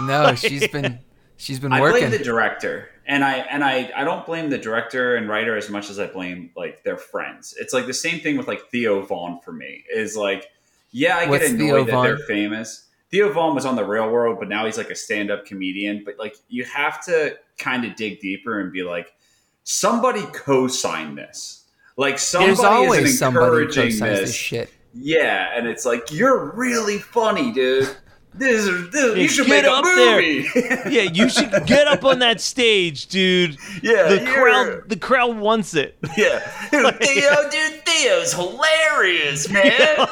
No, 0.00 0.34
she's 0.36 0.66
been 0.68 1.00
she's 1.36 1.60
been 1.60 1.72
I 1.72 1.80
working. 1.80 2.08
blame 2.08 2.10
the 2.18 2.24
director, 2.24 2.88
and 3.06 3.22
I 3.22 3.34
and 3.38 3.62
I 3.62 3.90
I 3.94 4.02
don't 4.04 4.24
blame 4.24 4.48
the 4.48 4.56
director 4.56 5.16
and 5.16 5.28
writer 5.28 5.56
as 5.58 5.68
much 5.68 5.90
as 5.90 5.98
I 5.98 6.06
blame 6.06 6.50
like 6.56 6.84
their 6.84 6.96
friends. 6.96 7.54
It's 7.60 7.74
like 7.74 7.84
the 7.86 7.92
same 7.92 8.20
thing 8.20 8.38
with 8.38 8.48
like 8.48 8.70
Theo 8.70 9.02
Von 9.02 9.40
for 9.40 9.52
me. 9.52 9.84
Is 9.94 10.16
like, 10.16 10.46
yeah, 10.90 11.18
I 11.18 11.28
What's 11.28 11.48
get 11.50 11.58
Theo 11.58 11.74
annoyed 11.74 11.88
that 11.88 11.92
Von? 11.92 12.04
they're 12.06 12.18
famous. 12.18 12.86
Theo 13.10 13.30
Von 13.30 13.54
was 13.54 13.66
on 13.66 13.76
the 13.76 13.84
Real 13.84 14.08
World, 14.10 14.38
but 14.38 14.48
now 14.48 14.64
he's 14.64 14.78
like 14.78 14.88
a 14.90 14.94
stand-up 14.94 15.44
comedian. 15.44 16.02
But 16.02 16.14
like, 16.18 16.36
you 16.48 16.64
have 16.64 17.04
to 17.06 17.36
kind 17.58 17.84
of 17.84 17.96
dig 17.96 18.20
deeper 18.20 18.60
and 18.60 18.72
be 18.72 18.84
like, 18.84 19.12
somebody 19.70 20.22
co-signed 20.32 21.16
this. 21.16 21.64
Like 21.96 22.18
somebody 22.18 22.54
There's 22.54 22.64
always 22.64 23.04
is 23.14 23.22
encouraging 23.22 23.84
co-signs 23.84 24.00
this. 24.00 24.20
this 24.20 24.34
shit. 24.34 24.70
Yeah, 24.94 25.50
and 25.54 25.68
it's 25.68 25.84
like 25.86 26.10
you're 26.10 26.50
really 26.52 26.98
funny, 26.98 27.52
dude. 27.52 27.94
This 28.32 28.64
is 28.64 28.90
this, 28.90 29.16
you 29.18 29.28
should 29.28 29.46
Get 29.46 29.64
make 29.64 29.70
a 29.70 29.74
up 29.74 29.84
there. 29.84 30.16
movie. 30.20 30.48
yeah, 30.94 31.02
you 31.02 31.28
should 31.28 31.50
get 31.66 31.88
up 31.88 32.04
on 32.04 32.20
that 32.20 32.40
stage, 32.40 33.06
dude. 33.08 33.56
Yeah, 33.82 34.08
the 34.08 34.24
crowd 34.24 34.88
the 34.88 34.96
crowd 34.96 35.36
wants 35.36 35.74
it. 35.74 35.96
Yeah. 36.16 36.38
Theo, 36.70 37.50
dude, 37.50 37.79
Theo's 37.90 38.32
hilarious, 38.32 39.48
man. 39.52 40.06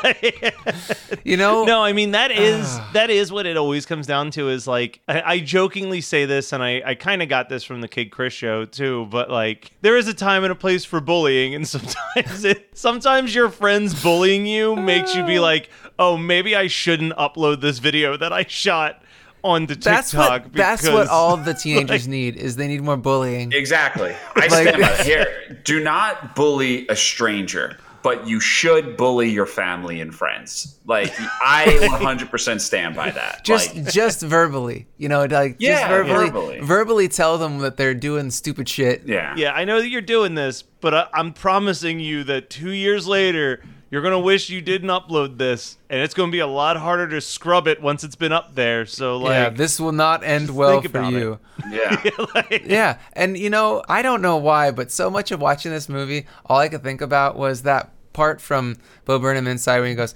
You 1.25 1.37
know, 1.37 1.64
No, 1.64 1.82
I 1.82 1.92
mean 1.92 2.12
that 2.12 2.30
is 2.30 2.66
Ah. 2.68 2.90
that 2.94 3.11
is 3.11 3.30
what 3.30 3.47
it 3.47 3.56
always 3.56 3.87
comes 3.87 4.06
down 4.06 4.30
to. 4.32 4.49
Is 4.49 4.66
like 4.66 5.00
I, 5.08 5.23
I 5.35 5.38
jokingly 5.40 6.00
say 6.00 6.25
this, 6.25 6.52
and 6.52 6.62
I 6.62 6.82
I 6.85 6.94
kind 6.94 7.23
of 7.23 7.28
got 7.28 7.49
this 7.49 7.64
from 7.64 7.80
the 7.80 7.88
Kidd 7.88 8.11
Chris 8.11 8.32
show 8.32 8.64
too. 8.64 9.06
But 9.11 9.30
like 9.30 9.70
there 9.80 9.97
is 9.97 10.08
a 10.08 10.14
time 10.14 10.42
and 10.44 10.52
a 10.52 10.56
place 10.56 10.85
for 10.85 11.00
bullying, 11.00 11.54
and 11.54 11.66
sometimes 11.76 12.44
it 12.44 12.68
sometimes 12.76 13.35
your 13.35 13.49
friends 13.50 14.02
bullying 14.02 14.47
you 14.47 14.75
makes 14.76 15.14
you 15.14 15.25
be 15.25 15.38
like, 15.38 15.70
oh, 15.99 16.16
maybe 16.16 16.56
I 16.56 16.66
shouldn't 16.66 17.12
upload 17.14 17.61
this 17.61 17.78
video 17.78 18.16
that 18.16 18.32
I 18.32 18.44
shot 18.44 19.02
onto 19.42 19.75
that's 19.75 20.11
TikTok. 20.11 20.45
what 20.45 20.52
that's 20.52 20.88
what 20.88 21.09
all 21.09 21.37
the 21.37 21.54
teenagers 21.54 22.09
need 22.09 22.37
is 22.37 22.57
they 22.57 22.68
need 22.68 22.83
more 22.83 22.97
bullying. 22.97 23.52
exactly. 23.52 24.14
I 24.37 24.47
Like- 24.49 24.50
stand 24.68 24.83
by. 24.83 24.88
Here, 25.04 25.61
do 25.64 25.83
not 25.83 26.35
bully 26.35 26.87
a 26.88 26.97
stranger, 26.97 27.76
but 28.02 28.26
you 28.26 28.40
should 28.40 28.97
bully 28.97 29.28
your 29.30 29.47
family 29.47 30.00
and 30.00 30.14
friends. 30.14 30.76
Like 30.87 31.12
I 31.21 31.64
100% 32.00 32.61
stand 32.61 32.97
by 32.97 33.11
that. 33.11 33.45
Just 33.45 33.75
like, 33.75 33.92
just 33.92 34.23
verbally, 34.23 34.87
you 34.97 35.09
know, 35.09 35.25
like 35.26 35.59
just 35.59 35.61
Yeah, 35.61 35.88
verbally, 35.88 36.26
verbally. 36.26 36.61
verbally 36.61 37.09
tell 37.09 37.38
them 37.38 37.59
that 37.59 37.76
they're 37.76 37.95
doing 37.95 38.30
stupid 38.30 38.68
shit. 38.68 39.02
yeah. 39.07 39.35
Yeah, 39.37 39.52
I 39.52 39.64
know 39.64 39.80
that 39.80 39.88
you're 39.88 40.00
doing 40.00 40.35
this, 40.35 40.62
but 40.62 40.95
I, 40.95 41.07
I'm 41.12 41.33
promising 41.33 42.00
you 42.00 42.25
that 42.25 42.50
two 42.50 42.71
years 42.71 43.07
later, 43.07 43.62
you're 43.90 44.02
gonna 44.02 44.18
wish 44.21 44.50
you 44.50 44.61
didn't 44.61 44.88
upload 44.90 45.38
this, 45.38 45.78
and 45.88 46.00
it's 46.00 46.14
gonna 46.14 46.33
be 46.33 46.40
a 46.40 46.47
lot 46.47 46.76
harder 46.76 47.09
to 47.09 47.21
scrub 47.21 47.66
it 47.66 47.80
once 47.80 48.04
it's 48.04 48.16
been 48.16 48.33
up 48.33 48.54
there. 48.54 48.87
So 48.87 49.16
like, 49.16 49.30
yeah, 49.30 49.49
this 49.50 49.80
will 49.80 49.92
not 49.92 50.23
end 50.25 50.50
well 50.50 50.80
for 50.83 50.88
about 50.88 51.12
you. 51.12 51.38
Yeah. 51.71 52.02
Yeah, 52.64 52.99
and 53.14 53.37
you 53.37 53.50
know, 53.50 53.83
I 53.88 54.02
don't 54.02 54.23
know 54.23 54.37
why, 54.37 54.71
but 54.71 54.90
so 54.90 55.11
much 55.11 55.30
of 55.33 55.40
watching 55.40 55.73
this 55.73 55.88
movie, 55.88 56.26
all 56.47 56.59
I 56.59 56.68
could 56.68 56.83
think 56.83 57.00
about 57.00 57.37
was 57.37 57.62
that 57.62 57.92
part 58.12 58.40
from 58.40 58.76
Bo 59.04 59.18
Burnham 59.18 59.47
Inside 59.47 59.80
when 59.80 59.90
he 59.90 59.95
goes, 59.95 60.14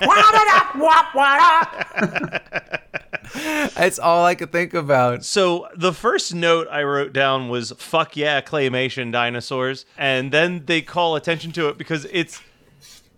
"What 0.00 0.46
up, 0.48 0.76
wop, 0.76 1.14
wop?" 1.14 2.42
That's 3.74 3.98
all 3.98 4.24
I 4.24 4.34
could 4.34 4.52
think 4.52 4.74
about. 4.74 5.24
So 5.24 5.68
the 5.76 5.92
first 5.92 6.34
note 6.34 6.66
I 6.70 6.82
wrote 6.82 7.12
down 7.12 7.48
was 7.48 7.72
"fuck 7.78 8.16
yeah, 8.16 8.40
claymation 8.40 9.12
dinosaurs," 9.12 9.84
and 9.98 10.32
then 10.32 10.64
they 10.66 10.82
call 10.82 11.16
attention 11.16 11.52
to 11.52 11.68
it 11.68 11.78
because 11.78 12.06
it's 12.10 12.40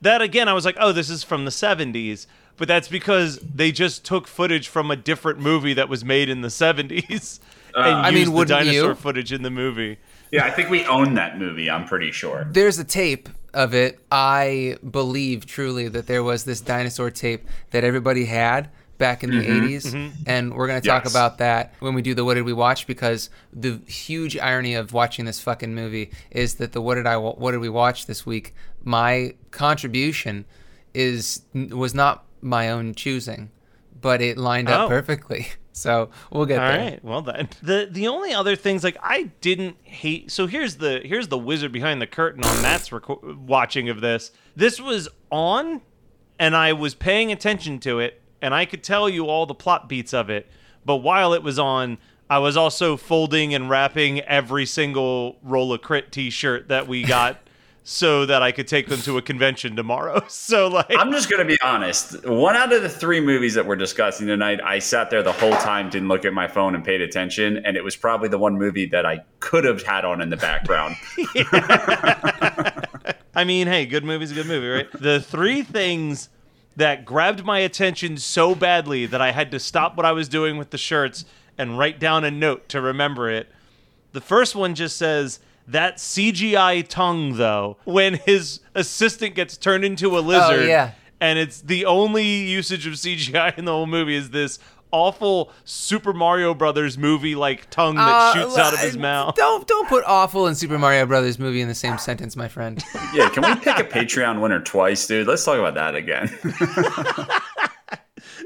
that 0.00 0.20
again. 0.20 0.48
I 0.48 0.52
was 0.52 0.64
like, 0.64 0.76
oh, 0.78 0.92
this 0.92 1.08
is 1.08 1.22
from 1.22 1.44
the 1.44 1.50
'70s, 1.50 2.26
but 2.56 2.68
that's 2.68 2.88
because 2.88 3.38
they 3.38 3.72
just 3.72 4.04
took 4.04 4.26
footage 4.26 4.68
from 4.68 4.90
a 4.90 4.96
different 4.96 5.38
movie 5.38 5.74
that 5.74 5.88
was 5.88 6.04
made 6.04 6.28
in 6.28 6.40
the 6.40 6.48
'70s 6.48 7.40
uh, 7.74 7.80
and 7.80 7.94
I 7.94 8.10
mean, 8.10 8.20
used 8.30 8.34
the 8.34 8.44
dinosaur 8.44 8.90
you? 8.90 8.94
footage 8.94 9.32
in 9.32 9.42
the 9.42 9.50
movie. 9.50 9.98
Yeah, 10.30 10.44
I 10.44 10.50
think 10.50 10.70
we 10.70 10.84
own 10.86 11.14
that 11.14 11.38
movie, 11.38 11.70
I'm 11.70 11.86
pretty 11.86 12.10
sure. 12.10 12.46
There's 12.50 12.78
a 12.78 12.84
tape 12.84 13.28
of 13.54 13.74
it. 13.74 13.98
I 14.10 14.76
believe 14.88 15.46
truly 15.46 15.88
that 15.88 16.06
there 16.06 16.22
was 16.22 16.44
this 16.44 16.60
dinosaur 16.60 17.10
tape 17.10 17.46
that 17.70 17.84
everybody 17.84 18.24
had 18.26 18.70
back 18.98 19.24
in 19.24 19.30
the 19.30 19.44
mm-hmm, 19.44 19.66
80s. 19.66 19.92
Mm-hmm. 19.92 20.22
And 20.26 20.54
we're 20.54 20.66
going 20.68 20.80
to 20.80 20.86
talk 20.86 21.04
Yes. 21.04 21.12
about 21.12 21.38
that 21.38 21.74
when 21.80 21.94
we 21.94 22.02
do 22.02 22.14
the 22.14 22.24
What 22.24 22.34
Did 22.34 22.42
We 22.44 22.52
Watch 22.52 22.86
because 22.86 23.30
the 23.52 23.80
huge 23.86 24.38
irony 24.38 24.74
of 24.74 24.92
watching 24.92 25.24
this 25.24 25.40
fucking 25.40 25.74
movie 25.74 26.10
is 26.30 26.54
that 26.56 26.72
the 26.72 26.80
What 26.80 26.94
Did 26.96 27.06
I 27.06 27.16
What 27.16 27.50
Did 27.52 27.60
We 27.60 27.68
Watch 27.68 28.06
this 28.06 28.24
week, 28.24 28.54
my 28.84 29.34
contribution 29.50 30.44
is 30.94 31.42
was 31.54 31.94
not 31.94 32.24
my 32.42 32.70
own 32.70 32.94
choosing, 32.94 33.50
but 34.00 34.20
it 34.20 34.36
lined 34.38 34.68
up 34.68 34.82
Oh. 34.86 34.88
perfectly. 34.88 35.48
So 35.72 36.10
we'll 36.30 36.44
get 36.46 36.60
All 36.60 36.68
there. 36.68 36.78
right. 36.78 37.04
Well 37.04 37.22
then, 37.22 37.48
the 37.62 37.88
the 37.90 38.08
only 38.08 38.32
other 38.34 38.56
things 38.56 38.84
like 38.84 38.96
I 39.02 39.30
didn't 39.40 39.76
hate. 39.82 40.30
So 40.30 40.46
here's 40.46 40.76
the 40.76 41.00
here's 41.04 41.28
the 41.28 41.38
wizard 41.38 41.72
behind 41.72 42.00
the 42.02 42.06
curtain 42.06 42.44
on 42.44 42.60
Matt's 42.62 42.90
reco- 42.90 43.36
watching 43.38 43.88
of 43.88 44.00
this. 44.02 44.32
This 44.54 44.80
was 44.80 45.08
on, 45.30 45.80
and 46.38 46.54
I 46.54 46.74
was 46.74 46.94
paying 46.94 47.32
attention 47.32 47.78
to 47.80 48.00
it, 48.00 48.20
and 48.42 48.54
I 48.54 48.66
could 48.66 48.82
tell 48.82 49.08
you 49.08 49.26
all 49.28 49.46
the 49.46 49.54
plot 49.54 49.88
beats 49.88 50.12
of 50.12 50.28
it. 50.28 50.46
But 50.84 50.96
while 50.96 51.32
it 51.32 51.42
was 51.42 51.58
on, 51.58 51.96
I 52.28 52.38
was 52.38 52.56
also 52.56 52.96
folding 52.98 53.54
and 53.54 53.70
wrapping 53.70 54.20
every 54.20 54.66
single 54.66 55.38
roll 55.42 55.72
of 55.72 55.80
crit 55.80 56.12
T-shirt 56.12 56.68
that 56.68 56.86
we 56.86 57.02
got. 57.02 57.38
So 57.84 58.26
that 58.26 58.42
I 58.42 58.52
could 58.52 58.68
take 58.68 58.86
them 58.86 59.00
to 59.02 59.18
a 59.18 59.22
convention 59.22 59.74
tomorrow. 59.74 60.24
So 60.28 60.68
like, 60.68 60.86
I'm 60.90 61.12
just 61.12 61.30
gonna 61.30 61.44
be 61.44 61.58
honest. 61.62 62.26
One 62.26 62.56
out 62.56 62.72
of 62.72 62.82
the 62.82 62.88
three 62.88 63.20
movies 63.20 63.54
that 63.54 63.66
we're 63.66 63.76
discussing 63.76 64.26
tonight, 64.26 64.60
I 64.62 64.78
sat 64.78 65.08
there 65.10 65.22
the 65.22 65.32
whole 65.32 65.52
time, 65.52 65.88
didn't 65.88 66.08
look 66.08 66.24
at 66.24 66.32
my 66.32 66.48
phone, 66.48 66.74
and 66.74 66.84
paid 66.84 67.00
attention. 67.00 67.58
And 67.64 67.76
it 67.76 67.84
was 67.84 67.96
probably 67.96 68.28
the 68.28 68.38
one 68.38 68.58
movie 68.58 68.86
that 68.86 69.06
I 69.06 69.24
could 69.40 69.64
have 69.64 69.82
had 69.82 70.04
on 70.04 70.20
in 70.20 70.30
the 70.30 70.36
background. 70.36 70.96
I 73.34 73.44
mean, 73.44 73.66
hey, 73.66 73.86
good 73.86 74.04
movie's 74.04 74.32
a 74.32 74.34
good 74.34 74.46
movie, 74.46 74.68
right? 74.68 74.92
the 74.92 75.20
three 75.20 75.62
things 75.62 76.28
that 76.76 77.04
grabbed 77.04 77.44
my 77.44 77.58
attention 77.60 78.16
so 78.16 78.54
badly 78.54 79.06
that 79.06 79.20
I 79.20 79.32
had 79.32 79.50
to 79.52 79.60
stop 79.60 79.96
what 79.96 80.06
I 80.06 80.12
was 80.12 80.28
doing 80.28 80.56
with 80.56 80.70
the 80.70 80.78
shirts 80.78 81.24
and 81.58 81.78
write 81.78 81.98
down 81.98 82.24
a 82.24 82.30
note 82.30 82.68
to 82.70 82.80
remember 82.80 83.30
it. 83.30 83.48
The 84.12 84.20
first 84.20 84.54
one 84.54 84.74
just 84.74 84.96
says, 84.96 85.40
that 85.68 85.96
CGI 85.98 86.86
tongue, 86.88 87.36
though, 87.36 87.76
when 87.84 88.14
his 88.14 88.60
assistant 88.74 89.34
gets 89.34 89.56
turned 89.56 89.84
into 89.84 90.18
a 90.18 90.20
lizard. 90.20 90.66
yeah. 90.68 90.92
And 91.20 91.38
it's 91.38 91.60
the 91.60 91.84
only 91.86 92.24
usage 92.26 92.86
of 92.86 92.94
CGI 92.94 93.56
in 93.56 93.64
the 93.64 93.72
whole 93.72 93.86
movie 93.86 94.16
is 94.16 94.30
this 94.30 94.58
awful 94.90 95.50
Super 95.64 96.12
Mario 96.12 96.52
Brothers 96.52 96.98
movie 96.98 97.34
like 97.34 97.70
tongue 97.70 97.94
that 97.94 98.08
Uh, 98.08 98.34
shoots 98.34 98.58
out 98.58 98.74
of 98.74 98.80
his 98.80 98.98
mouth. 98.98 99.34
Don't 99.36 99.66
don't 99.66 99.88
put 99.88 100.04
awful 100.04 100.46
and 100.48 100.56
Super 100.58 100.78
Mario 100.78 101.06
Brothers 101.06 101.38
movie 101.38 101.60
in 101.62 101.68
the 101.68 101.74
same 101.74 101.96
sentence, 101.96 102.36
my 102.36 102.48
friend. 102.48 102.82
yeah, 103.14 103.28
can 103.30 103.42
we 103.42 103.54
pick 103.54 103.78
a 103.78 103.84
Patreon 103.84 104.40
winner 104.42 104.60
twice, 104.60 105.06
dude? 105.06 105.26
Let's 105.28 105.44
talk 105.44 105.58
about 105.58 105.74
that 105.74 105.94
again. 105.94 106.28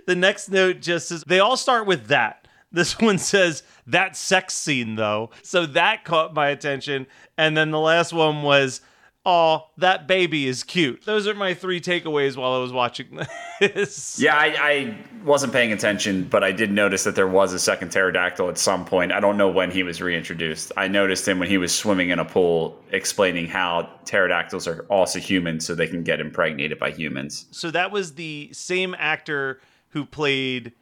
the 0.06 0.14
next 0.14 0.48
note 0.50 0.80
just 0.80 1.08
says 1.08 1.24
they 1.26 1.40
all 1.40 1.56
start 1.56 1.86
with 1.86 2.06
that. 2.08 2.45
This 2.76 3.00
one 3.00 3.16
says 3.16 3.62
that 3.86 4.16
sex 4.16 4.52
scene 4.52 4.96
though. 4.96 5.30
So 5.42 5.64
that 5.64 6.04
caught 6.04 6.34
my 6.34 6.48
attention. 6.48 7.06
And 7.38 7.56
then 7.56 7.70
the 7.70 7.80
last 7.80 8.12
one 8.12 8.42
was, 8.42 8.82
oh, 9.24 9.64
that 9.78 10.06
baby 10.06 10.46
is 10.46 10.62
cute. 10.62 11.02
Those 11.06 11.26
are 11.26 11.32
my 11.32 11.54
three 11.54 11.80
takeaways 11.80 12.36
while 12.36 12.52
I 12.52 12.58
was 12.58 12.74
watching 12.74 13.18
this. 13.60 14.20
yeah, 14.20 14.36
I, 14.36 14.46
I 14.60 14.98
wasn't 15.24 15.54
paying 15.54 15.72
attention, 15.72 16.24
but 16.24 16.44
I 16.44 16.52
did 16.52 16.70
notice 16.70 17.04
that 17.04 17.14
there 17.14 17.26
was 17.26 17.54
a 17.54 17.58
second 17.58 17.92
pterodactyl 17.92 18.50
at 18.50 18.58
some 18.58 18.84
point. 18.84 19.10
I 19.10 19.20
don't 19.20 19.38
know 19.38 19.48
when 19.48 19.70
he 19.70 19.82
was 19.82 20.02
reintroduced. 20.02 20.70
I 20.76 20.86
noticed 20.86 21.26
him 21.26 21.38
when 21.38 21.48
he 21.48 21.56
was 21.56 21.74
swimming 21.74 22.10
in 22.10 22.18
a 22.18 22.26
pool, 22.26 22.78
explaining 22.90 23.46
how 23.46 23.88
pterodactyls 24.04 24.68
are 24.68 24.82
also 24.90 25.18
humans, 25.18 25.64
so 25.64 25.74
they 25.74 25.86
can 25.86 26.02
get 26.02 26.20
impregnated 26.20 26.78
by 26.78 26.90
humans. 26.90 27.46
So 27.52 27.70
that 27.70 27.90
was 27.90 28.16
the 28.16 28.50
same 28.52 28.94
actor 28.98 29.62
who 29.88 30.04
played 30.04 30.74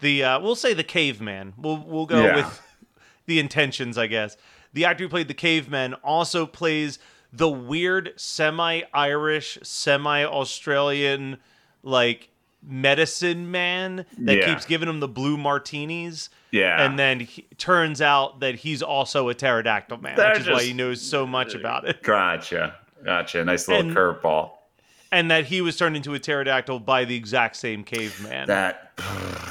the 0.00 0.24
uh, 0.24 0.40
we'll 0.40 0.54
say 0.56 0.74
the 0.74 0.84
caveman. 0.84 1.54
We'll 1.56 1.78
we'll 1.78 2.06
go 2.06 2.22
Yeah. 2.24 2.36
with 2.36 2.62
the 3.26 3.38
intentions, 3.38 3.96
I 3.98 4.06
guess. 4.06 4.36
The 4.72 4.84
actor 4.84 5.04
who 5.04 5.08
played 5.08 5.28
the 5.28 5.34
caveman 5.34 5.94
also 5.94 6.44
plays 6.46 6.98
the 7.32 7.48
weird 7.48 8.12
semi-Irish, 8.16 9.58
semi-Australian 9.62 11.38
like 11.82 12.28
medicine 12.62 13.50
man 13.50 14.04
that 14.18 14.36
Yeah. 14.38 14.46
keeps 14.46 14.64
giving 14.64 14.88
him 14.88 15.00
the 15.00 15.08
blue 15.08 15.36
martinis. 15.36 16.30
Yeah. 16.50 16.84
And 16.84 16.98
then 16.98 17.20
he, 17.20 17.46
turns 17.58 18.00
out 18.00 18.40
that 18.40 18.56
he's 18.56 18.82
also 18.82 19.28
a 19.28 19.34
pterodactyl 19.34 19.98
man, 19.98 20.16
They're 20.16 20.30
which 20.32 20.40
is 20.42 20.48
why 20.48 20.62
he 20.62 20.72
knows 20.72 21.00
so 21.00 21.26
much 21.26 21.54
about 21.54 21.86
it. 21.88 22.02
Gotcha, 22.02 22.74
gotcha. 23.04 23.44
Nice 23.44 23.68
little 23.68 23.92
curveball. 23.92 24.50
And 25.16 25.30
that 25.30 25.46
he 25.46 25.62
was 25.62 25.76
turned 25.78 25.96
into 25.96 26.12
a 26.12 26.18
pterodactyl 26.18 26.80
by 26.80 27.06
the 27.06 27.16
exact 27.16 27.56
same 27.56 27.84
caveman. 27.84 28.46
That 28.48 28.92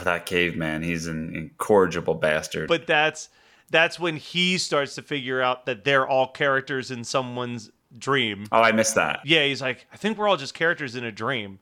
that 0.03 0.25
caveman, 0.27 0.83
he's 0.83 1.07
an 1.07 1.35
incorrigible 1.35 2.13
bastard. 2.13 2.67
but 2.67 2.85
that's 2.85 3.29
that's 3.71 3.99
when 3.99 4.17
he 4.17 4.59
starts 4.59 4.93
to 4.95 5.01
figure 5.01 5.41
out 5.41 5.65
that 5.65 5.83
they're 5.83 6.07
all 6.07 6.27
characters 6.27 6.91
in 6.91 7.03
someone's 7.03 7.71
dream. 7.97 8.45
oh, 8.51 8.61
I 8.61 8.71
missed 8.73 8.93
that. 8.95 9.21
Yeah, 9.25 9.43
he's 9.45 9.61
like, 9.61 9.87
I 9.91 9.97
think 9.97 10.17
we're 10.19 10.27
all 10.27 10.37
just 10.37 10.53
characters 10.53 10.95
in 10.95 11.03
a 11.03 11.11
dream. 11.11 11.45
And 11.53 11.59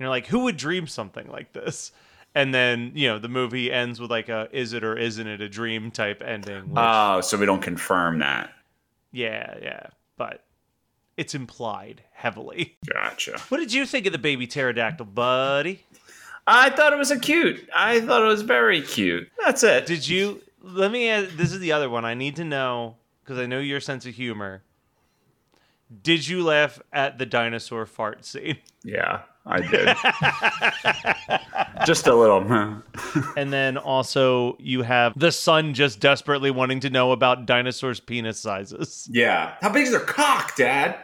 you're 0.00 0.10
like, 0.10 0.26
who 0.26 0.40
would 0.40 0.58
dream 0.58 0.86
something 0.86 1.26
like 1.30 1.54
this? 1.54 1.92
And 2.34 2.52
then 2.52 2.92
you 2.94 3.08
know 3.08 3.18
the 3.18 3.28
movie 3.30 3.72
ends 3.72 3.98
with 3.98 4.10
like 4.10 4.28
a 4.28 4.48
is 4.52 4.74
it 4.74 4.84
or 4.84 4.98
isn't 4.98 5.26
it 5.26 5.40
a 5.40 5.48
dream 5.48 5.90
type 5.90 6.22
ending. 6.22 6.64
Which, 6.68 6.76
Oh, 6.76 7.22
so 7.22 7.38
we 7.38 7.46
don't 7.46 7.62
confirm 7.62 8.18
that. 8.18 8.50
yeah, 9.12 9.56
yeah, 9.62 9.86
but 10.18 10.42
it's 11.16 11.34
implied 11.34 12.02
heavily. 12.12 12.76
Gotcha. 12.92 13.38
What 13.48 13.58
did 13.58 13.72
you 13.72 13.86
think 13.86 14.06
of 14.06 14.12
the 14.12 14.18
baby 14.18 14.46
pterodactyl, 14.46 15.06
buddy? 15.06 15.84
I 16.46 16.70
thought 16.70 16.92
it 16.92 16.98
was 16.98 17.10
a 17.10 17.18
cute. 17.18 17.68
I 17.74 18.00
thought 18.00 18.22
it 18.22 18.26
was 18.26 18.42
very 18.42 18.80
cute. 18.82 19.28
That's 19.44 19.62
it. 19.64 19.86
Did 19.86 20.06
you? 20.08 20.42
Let 20.62 20.90
me. 20.92 21.08
Ask, 21.08 21.36
this 21.36 21.52
is 21.52 21.58
the 21.60 21.72
other 21.72 21.90
one. 21.90 22.04
I 22.04 22.14
need 22.14 22.36
to 22.36 22.44
know 22.44 22.96
because 23.24 23.38
I 23.38 23.46
know 23.46 23.58
your 23.58 23.80
sense 23.80 24.06
of 24.06 24.14
humor. 24.14 24.62
Did 26.02 26.26
you 26.28 26.42
laugh 26.44 26.80
at 26.92 27.18
the 27.18 27.26
dinosaur 27.26 27.86
fart 27.86 28.24
scene? 28.24 28.58
yeah, 28.84 29.20
I 29.44 29.60
did. 29.60 29.96
Just 31.86 32.06
a 32.06 32.14
little. 32.14 32.36
And 33.36 33.52
then 33.52 33.76
also 33.76 34.56
you 34.58 34.82
have 34.82 35.18
the 35.18 35.30
son 35.30 35.74
just 35.74 36.00
desperately 36.00 36.50
wanting 36.50 36.80
to 36.80 36.90
know 36.90 37.12
about 37.12 37.46
dinosaurs' 37.46 38.00
penis 38.00 38.38
sizes. 38.38 39.08
yeah. 39.12 39.54
How 39.60 39.68
big 39.68 39.84
is 39.84 39.90
their 39.90 40.00
cock, 40.00 40.56
Dad? 40.56 40.96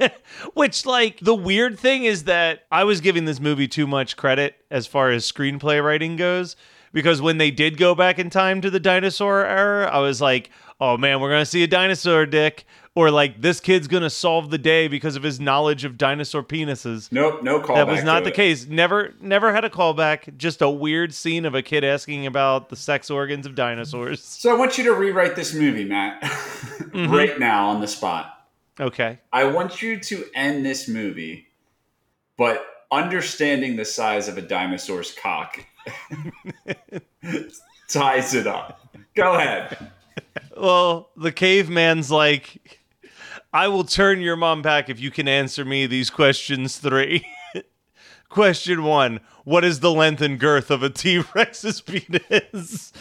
Which, 0.54 0.86
like, 0.86 1.20
the 1.20 1.34
weird 1.34 1.78
thing 1.78 2.04
is 2.04 2.24
that 2.24 2.64
I 2.70 2.84
was 2.84 3.00
giving 3.00 3.24
this 3.24 3.40
movie 3.40 3.68
too 3.68 3.86
much 3.86 4.16
credit 4.16 4.56
as 4.70 4.86
far 4.86 5.10
as 5.10 5.30
screenplay 5.30 5.84
writing 5.84 6.16
goes. 6.16 6.56
Because 6.92 7.22
when 7.22 7.38
they 7.38 7.52
did 7.52 7.76
go 7.76 7.94
back 7.94 8.18
in 8.18 8.30
time 8.30 8.60
to 8.62 8.70
the 8.70 8.80
dinosaur 8.80 9.46
era, 9.46 9.88
I 9.88 10.00
was 10.00 10.20
like, 10.20 10.50
oh 10.80 10.96
man, 10.96 11.20
we're 11.20 11.30
going 11.30 11.42
to 11.42 11.46
see 11.46 11.62
a 11.62 11.68
dinosaur 11.68 12.26
dick. 12.26 12.64
Or 12.96 13.12
like, 13.12 13.40
this 13.40 13.60
kid's 13.60 13.86
going 13.86 14.02
to 14.02 14.10
solve 14.10 14.50
the 14.50 14.58
day 14.58 14.88
because 14.88 15.14
of 15.14 15.22
his 15.22 15.38
knowledge 15.38 15.84
of 15.84 15.96
dinosaur 15.96 16.42
penises. 16.42 17.12
Nope, 17.12 17.44
no 17.44 17.60
call. 17.60 17.76
that 17.76 17.86
was 17.86 18.02
not 18.02 18.24
the 18.24 18.32
case. 18.32 18.66
Never, 18.66 19.14
never 19.20 19.54
had 19.54 19.64
a 19.64 19.70
callback. 19.70 20.36
Just 20.36 20.60
a 20.60 20.68
weird 20.68 21.14
scene 21.14 21.44
of 21.44 21.54
a 21.54 21.62
kid 21.62 21.84
asking 21.84 22.26
about 22.26 22.68
the 22.68 22.74
sex 22.74 23.08
organs 23.08 23.46
of 23.46 23.54
dinosaurs. 23.54 24.24
So 24.24 24.52
I 24.52 24.58
want 24.58 24.76
you 24.76 24.84
to 24.84 24.92
rewrite 24.92 25.36
this 25.36 25.54
movie, 25.54 25.84
Matt, 25.84 26.20
mm-hmm. 26.22 27.12
right 27.12 27.38
now 27.38 27.68
on 27.68 27.80
the 27.80 27.86
spot. 27.86 28.39
Okay. 28.80 29.18
I 29.32 29.44
want 29.44 29.82
you 29.82 30.00
to 30.00 30.24
end 30.34 30.64
this 30.64 30.88
movie, 30.88 31.48
but 32.38 32.64
understanding 32.90 33.76
the 33.76 33.84
size 33.84 34.26
of 34.26 34.38
a 34.38 34.42
dinosaur's 34.42 35.12
cock 35.12 35.64
ties 37.88 38.34
it 38.34 38.46
up. 38.46 38.96
Go 39.14 39.34
ahead. 39.34 39.92
Well, 40.56 41.10
the 41.16 41.30
caveman's 41.30 42.10
like, 42.10 42.80
I 43.52 43.68
will 43.68 43.84
turn 43.84 44.20
your 44.20 44.36
mom 44.36 44.62
back 44.62 44.88
if 44.88 44.98
you 44.98 45.10
can 45.10 45.28
answer 45.28 45.64
me 45.64 45.86
these 45.86 46.08
questions 46.08 46.78
three. 46.78 47.26
Question 48.30 48.84
one 48.84 49.20
What 49.44 49.64
is 49.64 49.80
the 49.80 49.92
length 49.92 50.22
and 50.22 50.38
girth 50.38 50.70
of 50.70 50.82
a 50.82 50.90
T 50.90 51.22
Rex's 51.34 51.80
penis? 51.80 52.92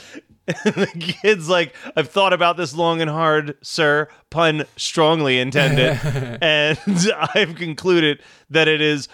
And 0.49 0.75
the 0.75 0.88
kid's 1.21 1.47
like, 1.47 1.75
I've 1.95 2.09
thought 2.09 2.33
about 2.33 2.57
this 2.57 2.73
long 2.73 3.01
and 3.01 3.09
hard, 3.09 3.57
sir. 3.62 4.07
Pun 4.29 4.65
strongly 4.75 5.39
intended. 5.39 5.99
and 6.41 6.79
I've 7.35 7.55
concluded 7.55 8.21
that 8.49 8.67
it 8.67 8.81
is 8.81 9.07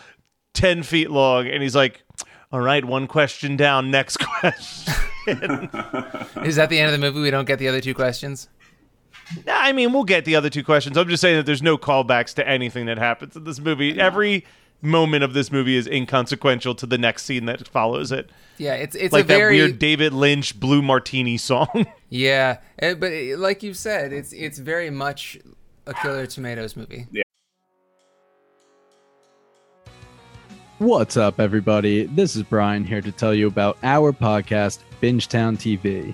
10 0.53 0.83
feet 0.83 1.11
long. 1.11 1.47
And 1.47 1.61
he's 1.61 1.75
like, 1.75 2.03
All 2.51 2.61
right, 2.61 2.83
one 2.83 3.07
question 3.07 3.57
down. 3.57 3.91
Next 3.91 4.17
question. 4.17 4.93
Is 6.43 6.55
that 6.55 6.67
the 6.69 6.79
end 6.79 6.93
of 6.93 6.99
the 6.99 7.05
movie? 7.05 7.21
We 7.21 7.31
don't 7.31 7.45
get 7.45 7.59
the 7.59 7.67
other 7.67 7.81
two 7.81 7.93
questions. 7.93 8.47
Nah, 9.45 9.53
I 9.55 9.71
mean, 9.71 9.91
we'll 9.91 10.03
get 10.03 10.23
the 10.23 10.35
other 10.35 10.51
two 10.51 10.63
questions. 10.63 10.97
I'm 10.97 11.09
just 11.09 11.19
saying 11.19 11.37
that 11.37 11.47
there's 11.47 11.63
no 11.63 11.77
callbacks 11.77 12.35
to 12.35 12.47
anything 12.47 12.85
that 12.85 12.99
happens 12.99 13.35
in 13.35 13.43
this 13.43 13.59
movie. 13.59 13.99
Every 13.99 14.45
moment 14.81 15.23
of 15.23 15.33
this 15.33 15.51
movie 15.51 15.75
is 15.75 15.87
inconsequential 15.87 16.75
to 16.75 16.85
the 16.85 16.97
next 16.97 17.23
scene 17.23 17.45
that 17.45 17.67
follows 17.67 18.11
it. 18.11 18.29
Yeah, 18.57 18.75
it's 18.75 18.95
it's 18.95 19.13
like 19.13 19.25
a 19.25 19.27
very 19.27 19.57
that 19.59 19.65
weird 19.65 19.79
David 19.79 20.13
Lynch 20.13 20.59
Blue 20.59 20.81
Martini 20.81 21.37
song. 21.37 21.87
yeah, 22.09 22.59
eh, 22.79 22.93
but 22.93 23.11
eh, 23.11 23.35
like 23.37 23.63
you 23.63 23.73
said, 23.73 24.13
it's 24.13 24.31
it's 24.31 24.59
very 24.59 24.89
much 24.89 25.37
a 25.85 25.93
Killer 25.93 26.25
Tomatoes 26.25 26.75
movie. 26.75 27.07
Yeah. 27.11 27.23
What's 30.77 31.15
up, 31.15 31.39
everybody? 31.39 32.05
This 32.05 32.35
is 32.35 32.43
Brian 32.43 32.83
here 32.83 33.01
to 33.01 33.11
tell 33.11 33.33
you 33.33 33.47
about 33.47 33.77
our 33.81 34.11
podcast, 34.11 34.79
Bingetown 35.01 35.57
TV. 35.57 36.13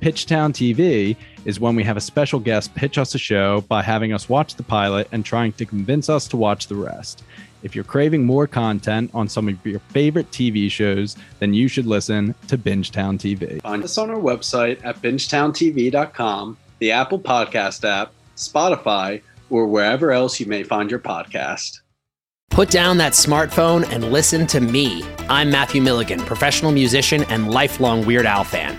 Pitchtown 0.00 0.52
TV 0.52 1.16
is 1.44 1.60
when 1.60 1.74
we 1.76 1.84
have 1.84 1.96
a 1.96 2.00
special 2.00 2.40
guest 2.40 2.74
pitch 2.74 2.98
us 2.98 3.14
a 3.14 3.18
show 3.18 3.62
by 3.62 3.82
having 3.82 4.12
us 4.12 4.28
watch 4.28 4.54
the 4.54 4.62
pilot 4.62 5.08
and 5.12 5.24
trying 5.24 5.52
to 5.52 5.64
convince 5.64 6.08
us 6.08 6.28
to 6.28 6.36
watch 6.36 6.66
the 6.66 6.76
rest. 6.76 7.24
If 7.62 7.74
you're 7.74 7.84
craving 7.84 8.24
more 8.24 8.46
content 8.46 9.10
on 9.14 9.28
some 9.28 9.48
of 9.48 9.66
your 9.66 9.80
favorite 9.80 10.30
TV 10.30 10.70
shows, 10.70 11.16
then 11.40 11.54
you 11.54 11.66
should 11.66 11.86
listen 11.86 12.34
to 12.46 12.56
Bingetown 12.56 13.18
TV. 13.18 13.60
Find 13.62 13.82
us 13.82 13.98
on 13.98 14.10
our 14.10 14.16
website 14.16 14.84
at 14.84 15.02
bingetowntv.com, 15.02 16.56
the 16.78 16.92
Apple 16.92 17.18
Podcast 17.18 17.88
app, 17.88 18.12
Spotify, 18.36 19.22
or 19.50 19.66
wherever 19.66 20.12
else 20.12 20.38
you 20.38 20.46
may 20.46 20.62
find 20.62 20.90
your 20.90 21.00
podcast. 21.00 21.80
Put 22.50 22.70
down 22.70 22.96
that 22.98 23.12
smartphone 23.12 23.88
and 23.92 24.12
listen 24.12 24.46
to 24.48 24.60
me. 24.60 25.04
I'm 25.28 25.50
Matthew 25.50 25.82
Milligan, 25.82 26.20
professional 26.20 26.72
musician 26.72 27.24
and 27.24 27.50
lifelong 27.50 28.06
Weird 28.06 28.26
Al 28.26 28.44
fan. 28.44 28.78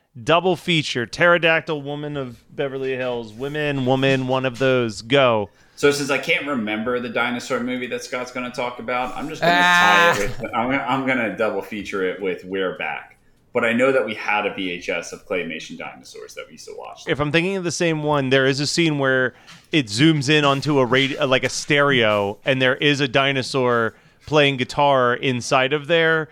Double 0.21 0.55
feature: 0.57 1.05
Pterodactyl 1.05 1.81
Woman 1.81 2.17
of 2.17 2.43
Beverly 2.53 2.95
Hills, 2.97 3.31
Women, 3.33 3.85
Woman, 3.85 4.27
one 4.27 4.45
of 4.45 4.59
those. 4.59 5.01
Go. 5.01 5.49
So 5.77 5.89
since 5.91 6.09
I 6.11 6.17
can't 6.17 6.45
remember 6.45 6.99
the 6.99 7.09
dinosaur 7.09 7.59
movie 7.61 7.87
that 7.87 8.03
Scott's 8.03 8.31
going 8.31 8.49
to 8.49 8.55
talk 8.55 8.79
about, 8.79 9.15
I'm 9.15 9.29
just 9.29 9.41
going 9.41 9.53
to 9.53 9.59
Ah. 9.59 10.13
tie 10.15 10.23
it 10.23 10.39
with. 10.39 10.53
I'm, 10.53 10.71
I'm 10.71 11.05
going 11.07 11.17
to 11.17 11.35
double 11.35 11.61
feature 11.61 12.03
it 12.03 12.21
with 12.21 12.43
We're 12.43 12.77
Back. 12.77 13.17
But 13.53 13.65
I 13.65 13.73
know 13.73 13.91
that 13.91 14.05
we 14.05 14.13
had 14.13 14.45
a 14.45 14.51
VHS 14.53 15.11
of 15.11 15.27
claymation 15.27 15.77
dinosaurs 15.77 16.35
that 16.35 16.45
we 16.47 16.53
used 16.53 16.67
to 16.67 16.75
watch. 16.77 17.03
If 17.07 17.19
I'm 17.19 17.31
thinking 17.31 17.55
of 17.57 17.63
the 17.63 17.71
same 17.71 18.03
one, 18.03 18.29
there 18.29 18.45
is 18.45 18.59
a 18.59 18.67
scene 18.67 18.97
where 18.99 19.33
it 19.71 19.87
zooms 19.87 20.29
in 20.29 20.45
onto 20.45 20.77
a 20.79 20.85
radio, 20.85 21.25
like 21.25 21.43
a 21.43 21.49
stereo, 21.49 22.37
and 22.45 22.61
there 22.61 22.75
is 22.75 22.99
a 23.01 23.07
dinosaur 23.09 23.93
playing 24.25 24.57
guitar 24.57 25.15
inside 25.15 25.73
of 25.73 25.87
there 25.87 26.29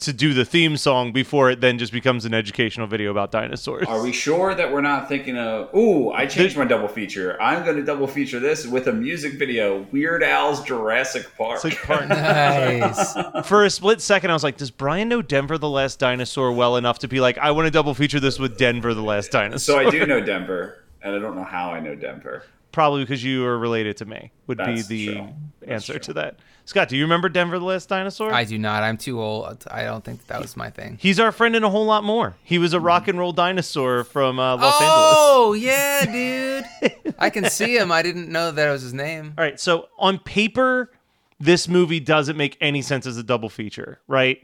to 0.00 0.12
do 0.12 0.34
the 0.34 0.44
theme 0.44 0.76
song 0.76 1.12
before 1.12 1.50
it 1.50 1.60
then 1.60 1.78
just 1.78 1.92
becomes 1.92 2.24
an 2.24 2.34
educational 2.34 2.86
video 2.86 3.10
about 3.10 3.30
dinosaurs. 3.30 3.86
Are 3.86 4.02
we 4.02 4.12
sure 4.12 4.54
that 4.54 4.72
we're 4.72 4.80
not 4.80 5.08
thinking 5.08 5.36
of? 5.38 5.74
Ooh, 5.74 6.10
I 6.10 6.26
changed 6.26 6.56
my 6.56 6.64
double 6.64 6.88
feature. 6.88 7.40
I'm 7.40 7.64
going 7.64 7.76
to 7.76 7.82
double 7.82 8.06
feature 8.06 8.40
this 8.40 8.66
with 8.66 8.88
a 8.88 8.92
music 8.92 9.34
video: 9.38 9.86
Weird 9.92 10.22
Al's 10.22 10.62
Jurassic 10.64 11.26
Park. 11.36 11.62
Like 11.64 11.80
part- 11.82 12.08
Nice. 12.08 13.14
For 13.46 13.64
a 13.64 13.70
split 13.70 14.00
second, 14.00 14.30
I 14.30 14.34
was 14.34 14.42
like, 14.44 14.56
"Does 14.56 14.70
Brian 14.70 15.08
know 15.08 15.22
Denver 15.22 15.58
the 15.58 15.68
Last 15.68 15.98
Dinosaur 15.98 16.52
well 16.52 16.76
enough 16.76 16.98
to 17.00 17.08
be 17.08 17.20
like, 17.20 17.38
I 17.38 17.50
want 17.52 17.66
to 17.66 17.70
double 17.70 17.94
feature 17.94 18.20
this 18.20 18.38
with 18.38 18.58
Denver 18.58 18.94
the 18.94 19.02
Last 19.02 19.30
Dinosaur"? 19.30 19.58
so 19.74 19.78
I 19.78 19.90
do 19.90 20.04
know 20.06 20.20
Denver, 20.20 20.82
and 21.02 21.14
I 21.14 21.18
don't 21.18 21.36
know 21.36 21.44
how 21.44 21.70
I 21.70 21.80
know 21.80 21.94
Denver. 21.94 22.42
Probably 22.72 23.04
because 23.04 23.22
you 23.22 23.44
are 23.46 23.56
related 23.56 23.96
to 23.98 24.04
me. 24.04 24.32
Would 24.48 24.58
That's 24.58 24.88
be 24.88 25.06
the 25.06 25.14
true. 25.14 25.28
Answer 25.68 25.92
true. 25.92 26.00
to 26.00 26.12
that. 26.14 26.36
Scott, 26.66 26.88
do 26.88 26.96
you 26.96 27.04
remember 27.04 27.28
Denver 27.28 27.58
the 27.58 27.64
Last 27.64 27.88
Dinosaur? 27.90 28.32
I 28.32 28.44
do 28.44 28.58
not. 28.58 28.82
I'm 28.82 28.96
too 28.96 29.20
old. 29.20 29.64
I 29.70 29.84
don't 29.84 30.02
think 30.02 30.26
that 30.28 30.40
was 30.40 30.56
my 30.56 30.70
thing. 30.70 30.96
He's 31.00 31.20
our 31.20 31.30
friend 31.30 31.54
and 31.54 31.64
a 31.64 31.68
whole 31.68 31.84
lot 31.84 32.04
more. 32.04 32.36
He 32.42 32.58
was 32.58 32.72
a 32.72 32.80
rock 32.80 33.06
and 33.06 33.18
roll 33.18 33.32
dinosaur 33.32 34.04
from 34.04 34.38
uh, 34.38 34.56
Los 34.56 34.80
Angeles. 34.80 34.90
oh 34.90 35.52
yeah, 35.52 36.04
dude. 36.06 37.14
I 37.18 37.28
can 37.28 37.50
see 37.50 37.76
him. 37.76 37.92
I 37.92 38.02
didn't 38.02 38.30
know 38.30 38.50
that 38.50 38.70
was 38.70 38.80
his 38.82 38.94
name. 38.94 39.34
All 39.36 39.44
right, 39.44 39.60
so 39.60 39.88
on 39.98 40.18
paper, 40.18 40.90
this 41.38 41.68
movie 41.68 42.00
doesn't 42.00 42.36
make 42.36 42.56
any 42.62 42.80
sense 42.80 43.06
as 43.06 43.18
a 43.18 43.22
double 43.22 43.50
feature, 43.50 44.00
right? 44.08 44.38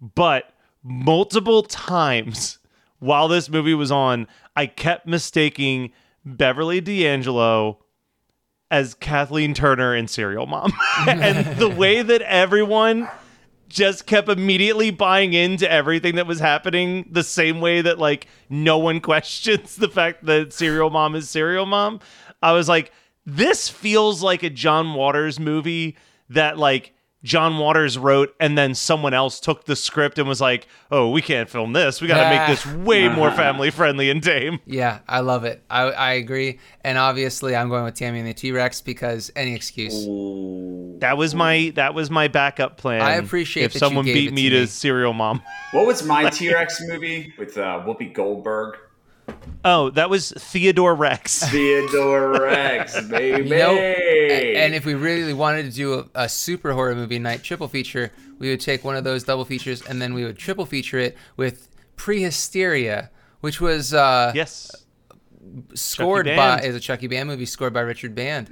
But 0.00 0.52
multiple 0.82 1.62
times 1.62 2.58
while 2.98 3.28
this 3.28 3.48
movie 3.48 3.74
was 3.74 3.92
on, 3.92 4.26
I 4.56 4.66
kept 4.66 5.06
mistaking 5.06 5.92
Beverly 6.24 6.80
D'Angelo 6.80 7.78
as 8.74 8.94
Kathleen 8.94 9.54
Turner 9.54 9.94
in 9.94 10.08
Serial 10.08 10.46
Mom. 10.46 10.72
and 11.06 11.56
the 11.58 11.68
way 11.68 12.02
that 12.02 12.22
everyone 12.22 13.08
just 13.68 14.04
kept 14.04 14.28
immediately 14.28 14.90
buying 14.90 15.32
into 15.32 15.70
everything 15.70 16.16
that 16.16 16.26
was 16.26 16.40
happening 16.40 17.08
the 17.08 17.22
same 17.22 17.60
way 17.60 17.82
that 17.82 18.00
like 18.00 18.26
no 18.50 18.78
one 18.78 19.00
questions 19.12 19.76
the 19.76 19.88
fact 19.88 20.24
that 20.26 20.52
serial 20.52 20.90
mom 20.90 21.16
is 21.16 21.28
serial 21.28 21.66
mom 21.66 21.98
i 22.40 22.52
was 22.52 22.68
like 22.68 22.92
this 23.26 23.68
feels 23.68 24.22
like 24.22 24.44
a 24.44 24.50
john 24.50 24.94
waters 24.94 25.40
movie 25.40 25.96
that 26.28 26.56
like 26.56 26.94
john 27.24 27.58
waters 27.58 27.98
wrote 27.98 28.32
and 28.38 28.56
then 28.56 28.74
someone 28.74 29.12
else 29.14 29.40
took 29.40 29.64
the 29.64 29.74
script 29.74 30.18
and 30.18 30.28
was 30.28 30.40
like 30.40 30.68
oh 30.92 31.10
we 31.10 31.20
can't 31.20 31.48
film 31.50 31.72
this 31.72 32.00
we 32.00 32.06
got 32.06 32.22
to 32.22 32.36
make 32.36 32.46
this 32.46 32.64
way 32.84 33.08
more 33.08 33.30
family 33.32 33.70
friendly 33.70 34.10
and 34.10 34.22
tame 34.22 34.60
Yeah, 34.66 35.00
I 35.08 35.20
love 35.20 35.44
it. 35.44 35.62
I, 35.70 35.82
I 35.90 36.12
agree. 36.12 36.58
And 36.82 36.98
obviously, 36.98 37.56
I'm 37.56 37.68
going 37.68 37.84
with 37.84 37.94
Tammy 37.94 38.18
and 38.20 38.28
the 38.28 38.34
T 38.34 38.52
Rex 38.52 38.80
because 38.80 39.32
any 39.34 39.54
excuse. 39.54 39.94
that 41.00 41.16
was 41.16 41.34
my 41.34 41.72
that 41.74 41.94
was 41.94 42.10
my 42.10 42.28
backup 42.28 42.76
plan 42.76 43.00
I 43.00 43.14
appreciate 43.14 43.64
if 43.64 43.72
that 43.72 43.76
you 43.76 43.80
someone 43.80 44.04
gave 44.04 44.14
beat 44.14 44.28
it 44.28 44.34
me 44.34 44.48
to 44.50 44.56
to 44.56 44.60
me. 44.62 44.66
serial 44.66 45.12
mom 45.12 45.42
What 45.72 45.86
was 45.86 46.04
my 46.04 46.28
T 46.38 46.52
Rex 46.52 46.80
movie 46.86 47.32
with 47.38 47.56
uh, 47.56 47.82
Whoopi 47.86 48.12
Goldberg? 48.12 48.76
Oh 49.64 49.90
that 49.90 50.10
was 50.10 50.32
theodore 50.32 50.94
rex 50.94 51.42
Theodore 51.50 52.32
Rex, 52.32 53.00
baby. 53.08 53.48
You 53.48 53.56
know, 53.56 53.74
and 53.74 54.74
if 54.74 54.84
we 54.84 54.94
really 54.94 55.32
wanted 55.34 55.64
to 55.64 55.70
do 55.70 55.94
a, 55.94 56.24
a 56.24 56.28
super 56.28 56.72
horror 56.72 56.94
movie 56.94 57.18
night 57.18 57.42
triple 57.42 57.68
feature, 57.68 58.12
we 58.38 58.50
would 58.50 58.60
take 58.60 58.84
one 58.84 58.96
of 58.96 59.04
those 59.04 59.24
double 59.24 59.44
features 59.44 59.82
and 59.82 60.00
then 60.00 60.14
we 60.14 60.24
would 60.24 60.38
triple 60.38 60.66
feature 60.66 60.98
it 60.98 61.16
with 61.36 61.68
Prehysteria, 61.96 63.08
which 63.40 63.60
was 63.60 63.94
uh, 63.94 64.32
yes 64.34 64.83
scored 65.74 66.26
by 66.36 66.60
is 66.62 66.74
a 66.74 66.80
Chucky 66.80 67.06
Band 67.06 67.28
movie 67.28 67.46
scored 67.46 67.72
by 67.72 67.80
Richard 67.80 68.14
Band. 68.14 68.48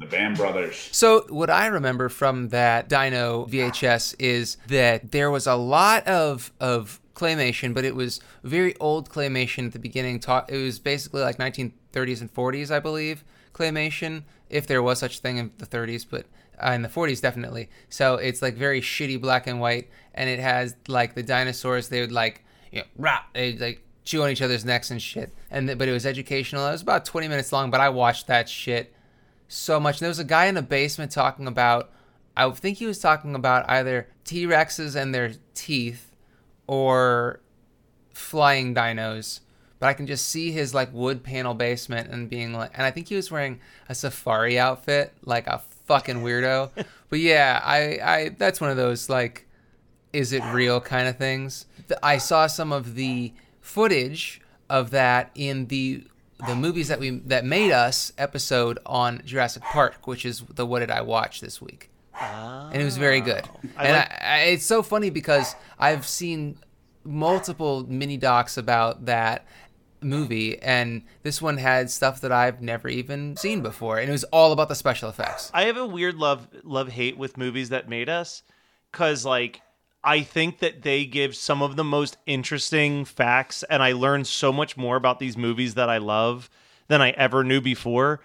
the 0.00 0.06
Band 0.06 0.36
Brothers. 0.36 0.88
So 0.92 1.24
what 1.28 1.50
I 1.50 1.66
remember 1.66 2.08
from 2.08 2.48
that 2.50 2.88
Dino 2.88 3.46
VHS 3.46 4.14
is 4.18 4.56
that 4.68 5.12
there 5.12 5.30
was 5.30 5.46
a 5.46 5.54
lot 5.54 6.06
of 6.06 6.52
of 6.60 7.00
claymation, 7.14 7.72
but 7.74 7.84
it 7.84 7.94
was 7.94 8.20
very 8.44 8.76
old 8.78 9.08
claymation 9.08 9.66
at 9.66 9.72
the 9.72 9.78
beginning. 9.78 10.20
Ta- 10.20 10.44
It 10.48 10.58
was 10.58 10.78
basically 10.78 11.22
like 11.22 11.38
1930s 11.38 12.20
and 12.20 12.32
40s, 12.32 12.70
I 12.70 12.78
believe, 12.78 13.24
claymation, 13.54 14.24
if 14.50 14.66
there 14.66 14.82
was 14.82 14.98
such 14.98 15.18
a 15.18 15.20
thing 15.20 15.38
in 15.38 15.50
the 15.58 15.66
30s, 15.66 16.04
but 16.08 16.26
uh, 16.62 16.72
in 16.72 16.82
the 16.82 16.88
40s 16.88 17.20
definitely. 17.22 17.70
So 17.88 18.16
it's 18.16 18.42
like 18.42 18.54
very 18.54 18.80
shitty 18.82 19.20
black 19.20 19.46
and 19.46 19.60
white, 19.60 19.88
and 20.14 20.28
it 20.28 20.38
has 20.40 20.76
like 20.88 21.14
the 21.14 21.22
dinosaurs. 21.22 21.88
They 21.88 22.00
would 22.02 22.12
like 22.12 22.44
you 22.70 22.80
know, 22.80 22.86
rah, 22.98 23.20
they 23.32 23.54
like 23.56 23.82
chew 24.06 24.22
on 24.22 24.30
each 24.30 24.40
other's 24.40 24.64
necks 24.64 24.90
and 24.90 25.02
shit. 25.02 25.34
And 25.50 25.68
th- 25.68 25.76
but 25.76 25.88
it 25.88 25.92
was 25.92 26.06
educational. 26.06 26.66
It 26.66 26.72
was 26.72 26.80
about 26.80 27.04
20 27.04 27.28
minutes 27.28 27.52
long, 27.52 27.70
but 27.70 27.80
I 27.80 27.90
watched 27.90 28.28
that 28.28 28.48
shit 28.48 28.94
so 29.48 29.78
much. 29.78 29.98
There 29.98 30.08
was 30.08 30.20
a 30.20 30.24
guy 30.24 30.46
in 30.46 30.54
the 30.54 30.62
basement 30.62 31.10
talking 31.10 31.46
about, 31.46 31.90
I 32.36 32.48
think 32.50 32.78
he 32.78 32.86
was 32.86 33.00
talking 33.00 33.34
about 33.34 33.68
either 33.68 34.08
T 34.24 34.46
Rexes 34.46 34.94
and 34.96 35.14
their 35.14 35.32
teeth 35.54 36.12
or 36.66 37.40
flying 38.14 38.74
dinos. 38.74 39.40
But 39.78 39.88
I 39.88 39.92
can 39.92 40.06
just 40.06 40.28
see 40.28 40.52
his 40.52 40.72
like 40.72 40.92
wood 40.94 41.22
panel 41.22 41.52
basement 41.52 42.10
and 42.10 42.30
being 42.30 42.54
like, 42.54 42.70
and 42.74 42.82
I 42.82 42.90
think 42.90 43.08
he 43.08 43.16
was 43.16 43.30
wearing 43.30 43.60
a 43.88 43.94
safari 43.94 44.58
outfit, 44.58 45.12
like 45.24 45.46
a 45.48 45.60
fucking 45.84 46.22
weirdo. 46.22 46.70
but 47.10 47.18
yeah, 47.18 47.60
I, 47.62 47.98
I 48.02 48.28
that's 48.38 48.60
one 48.60 48.70
of 48.70 48.76
those 48.76 49.10
like, 49.10 49.46
is 50.12 50.32
it 50.32 50.42
real 50.52 50.80
kind 50.80 51.08
of 51.08 51.18
things. 51.18 51.66
I 52.02 52.18
saw 52.18 52.46
some 52.46 52.72
of 52.72 52.94
the 52.94 53.34
footage 53.66 54.40
of 54.70 54.90
that 54.90 55.30
in 55.34 55.66
the 55.66 56.04
the 56.46 56.54
movies 56.54 56.88
that 56.88 57.00
we 57.00 57.10
that 57.26 57.44
made 57.44 57.72
us 57.72 58.12
episode 58.18 58.78
on 58.86 59.22
Jurassic 59.24 59.62
Park, 59.62 60.06
which 60.06 60.24
is 60.24 60.40
the 60.54 60.66
what 60.66 60.80
did 60.80 60.90
I 60.90 61.00
watch 61.00 61.40
this 61.40 61.60
week, 61.60 61.90
and 62.20 62.80
it 62.80 62.84
was 62.84 62.96
very 62.96 63.20
good. 63.20 63.42
Oh. 63.46 63.60
and 63.78 63.92
like- 63.96 64.12
I, 64.12 64.16
I, 64.22 64.38
it's 64.52 64.64
so 64.64 64.82
funny 64.82 65.10
because 65.10 65.54
I've 65.78 66.06
seen 66.06 66.58
multiple 67.04 67.84
mini 67.88 68.16
docs 68.16 68.56
about 68.56 69.06
that 69.06 69.46
movie, 70.02 70.58
and 70.60 71.02
this 71.22 71.40
one 71.40 71.56
had 71.56 71.90
stuff 71.90 72.20
that 72.20 72.32
I've 72.32 72.60
never 72.60 72.88
even 72.88 73.36
seen 73.36 73.62
before, 73.62 73.98
and 73.98 74.08
it 74.08 74.12
was 74.12 74.24
all 74.24 74.52
about 74.52 74.68
the 74.68 74.74
special 74.74 75.08
effects. 75.08 75.50
I 75.54 75.64
have 75.64 75.76
a 75.76 75.86
weird 75.86 76.16
love 76.16 76.48
love 76.64 76.88
hate 76.88 77.16
with 77.16 77.36
movies 77.38 77.70
that 77.70 77.88
made 77.88 78.08
us 78.08 78.42
cuz 78.92 79.24
like 79.24 79.60
I 80.06 80.22
think 80.22 80.60
that 80.60 80.82
they 80.82 81.04
give 81.04 81.34
some 81.36 81.60
of 81.62 81.76
the 81.76 81.84
most 81.84 82.16
interesting 82.26 83.04
facts 83.04 83.62
and 83.64 83.82
I 83.82 83.92
learned 83.92 84.26
so 84.28 84.52
much 84.52 84.76
more 84.76 84.96
about 84.96 85.18
these 85.18 85.36
movies 85.36 85.74
that 85.74 85.90
I 85.90 85.98
love 85.98 86.48
than 86.88 87.02
I 87.02 87.10
ever 87.10 87.42
knew 87.44 87.60
before. 87.60 88.20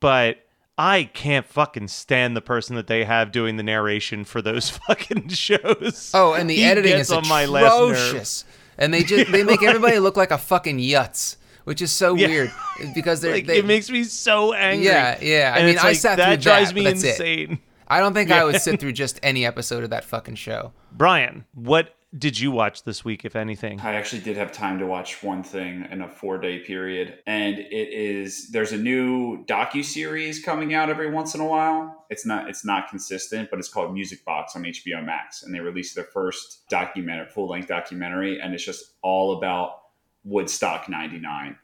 But 0.00 0.44
I 0.76 1.04
can't 1.04 1.46
fucking 1.46 1.88
stand 1.88 2.36
the 2.36 2.40
person 2.40 2.74
that 2.76 2.88
they 2.88 3.04
have 3.04 3.30
doing 3.30 3.56
the 3.56 3.62
narration 3.62 4.24
for 4.24 4.42
those 4.42 4.68
fucking 4.88 5.28
shows. 5.28 6.10
Oh, 6.12 6.32
and 6.34 6.50
the 6.50 6.56
He 6.56 6.64
editing 6.64 6.94
is 6.98 7.12
on 7.12 7.26
my 7.28 7.44
last 7.46 7.78
nerve. 7.78 7.90
atrocious. 7.92 8.44
And 8.78 8.92
they 8.92 9.04
just 9.04 9.30
they 9.30 9.44
make 9.44 9.62
everybody 9.62 9.98
look 10.00 10.16
like 10.16 10.30
a 10.32 10.38
fucking 10.38 10.78
yutz, 10.78 11.36
which 11.64 11.80
is 11.82 11.92
so 11.92 12.14
Yeah. 12.16 12.26
weird 12.26 12.52
because 12.94 13.20
they're 13.20 13.32
Like 13.34 13.46
they, 13.46 13.58
it 13.58 13.64
makes 13.66 13.90
me 13.90 14.02
so 14.04 14.54
angry. 14.54 14.86
Yeah, 14.86 15.18
yeah. 15.22 15.52
I 15.54 15.58
And 15.58 15.66
mean, 15.68 15.78
I 15.78 15.82
like, 15.88 15.96
sat 15.98 16.16
that 16.16 16.26
through 16.26 16.36
drives 16.38 16.72
that, 16.72 16.74
drives 16.74 17.00
me 17.04 17.06
that's 17.06 17.20
it. 17.20 17.58
Insane. 17.92 18.00
I 18.00 18.04
don't 18.04 18.14
think 18.14 18.30
I 18.30 18.44
would 18.44 18.60
sit 18.60 18.80
through 18.80 18.92
just 18.92 19.20
any 19.22 19.44
episode 19.46 19.84
of 19.84 19.90
that 19.90 20.04
fucking 20.04 20.36
show. 20.36 20.72
Brian, 20.92 21.44
what 21.54 21.94
did 22.16 22.38
you 22.38 22.50
watch 22.50 22.82
this 22.84 23.04
week, 23.04 23.24
if 23.24 23.34
anything? 23.34 23.80
I 23.80 23.94
actually 23.94 24.20
did 24.20 24.36
have 24.36 24.52
time 24.52 24.78
to 24.80 24.86
watch 24.86 25.22
one 25.22 25.42
thing 25.42 25.86
in 25.90 26.02
a 26.02 26.08
four 26.08 26.38
day 26.38 26.58
period, 26.58 27.18
and 27.26 27.58
it 27.58 27.88
is 27.88 28.50
there's 28.50 28.72
a 28.72 28.76
new 28.76 29.44
docu 29.46 29.82
series 29.82 30.44
coming 30.44 30.74
out 30.74 30.90
every 30.90 31.10
once 31.10 31.34
in 31.34 31.40
a 31.40 31.46
while. 31.46 32.04
It's 32.10 32.26
not 32.26 32.50
it's 32.50 32.64
not 32.64 32.88
consistent, 32.88 33.48
but 33.48 33.58
it's 33.58 33.68
called 33.68 33.94
Music 33.94 34.24
Box 34.26 34.54
on 34.56 34.62
HBO 34.64 35.04
Max, 35.04 35.42
and 35.42 35.54
they 35.54 35.60
released 35.60 35.94
their 35.94 36.04
first 36.04 36.68
documentary, 36.68 37.28
full 37.28 37.48
length 37.48 37.68
documentary, 37.68 38.40
and 38.40 38.52
it's 38.52 38.64
just 38.64 38.92
all 39.02 39.38
about 39.38 39.80
Woodstock 40.24 40.90
'99. 40.90 41.56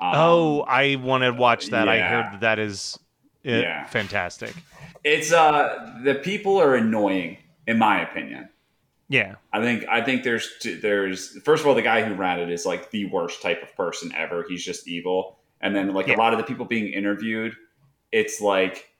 Um, 0.00 0.12
oh, 0.14 0.60
I 0.62 0.96
want 0.96 1.24
to 1.24 1.32
watch 1.32 1.68
that. 1.68 1.88
I 1.88 2.00
heard 2.00 2.32
that 2.32 2.40
that 2.40 2.58
is 2.58 2.98
uh, 3.46 3.50
Yeah. 3.50 3.84
fantastic. 3.86 4.54
it's 5.04 5.32
uh 5.32 5.98
the 6.04 6.14
people 6.14 6.60
are 6.60 6.74
annoying 6.74 7.38
in 7.66 7.78
my 7.78 8.00
opinion. 8.02 8.48
Yeah. 9.08 9.34
I 9.52 9.60
think 9.60 9.84
I 9.88 10.00
think 10.02 10.22
there's 10.24 10.50
there's 10.80 11.38
first 11.42 11.62
of 11.62 11.66
all 11.68 11.74
the 11.74 11.82
guy 11.82 12.02
who 12.02 12.14
ran 12.14 12.40
it 12.40 12.50
is 12.50 12.64
like 12.66 12.90
the 12.90 13.04
worst 13.06 13.42
type 13.42 13.62
of 13.62 13.74
person 13.76 14.12
ever. 14.16 14.44
He's 14.48 14.64
just 14.64 14.88
evil. 14.88 15.38
And 15.60 15.74
then 15.76 15.92
like 15.92 16.06
Yeah. 16.06 16.16
a 16.16 16.18
lot 16.18 16.32
of 16.32 16.38
the 16.38 16.44
people 16.44 16.64
being 16.64 16.92
interviewed, 16.92 17.54
it's 18.12 18.40
like 18.40 18.90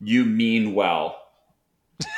you 0.00 0.24
mean 0.24 0.74
well, 0.74 1.20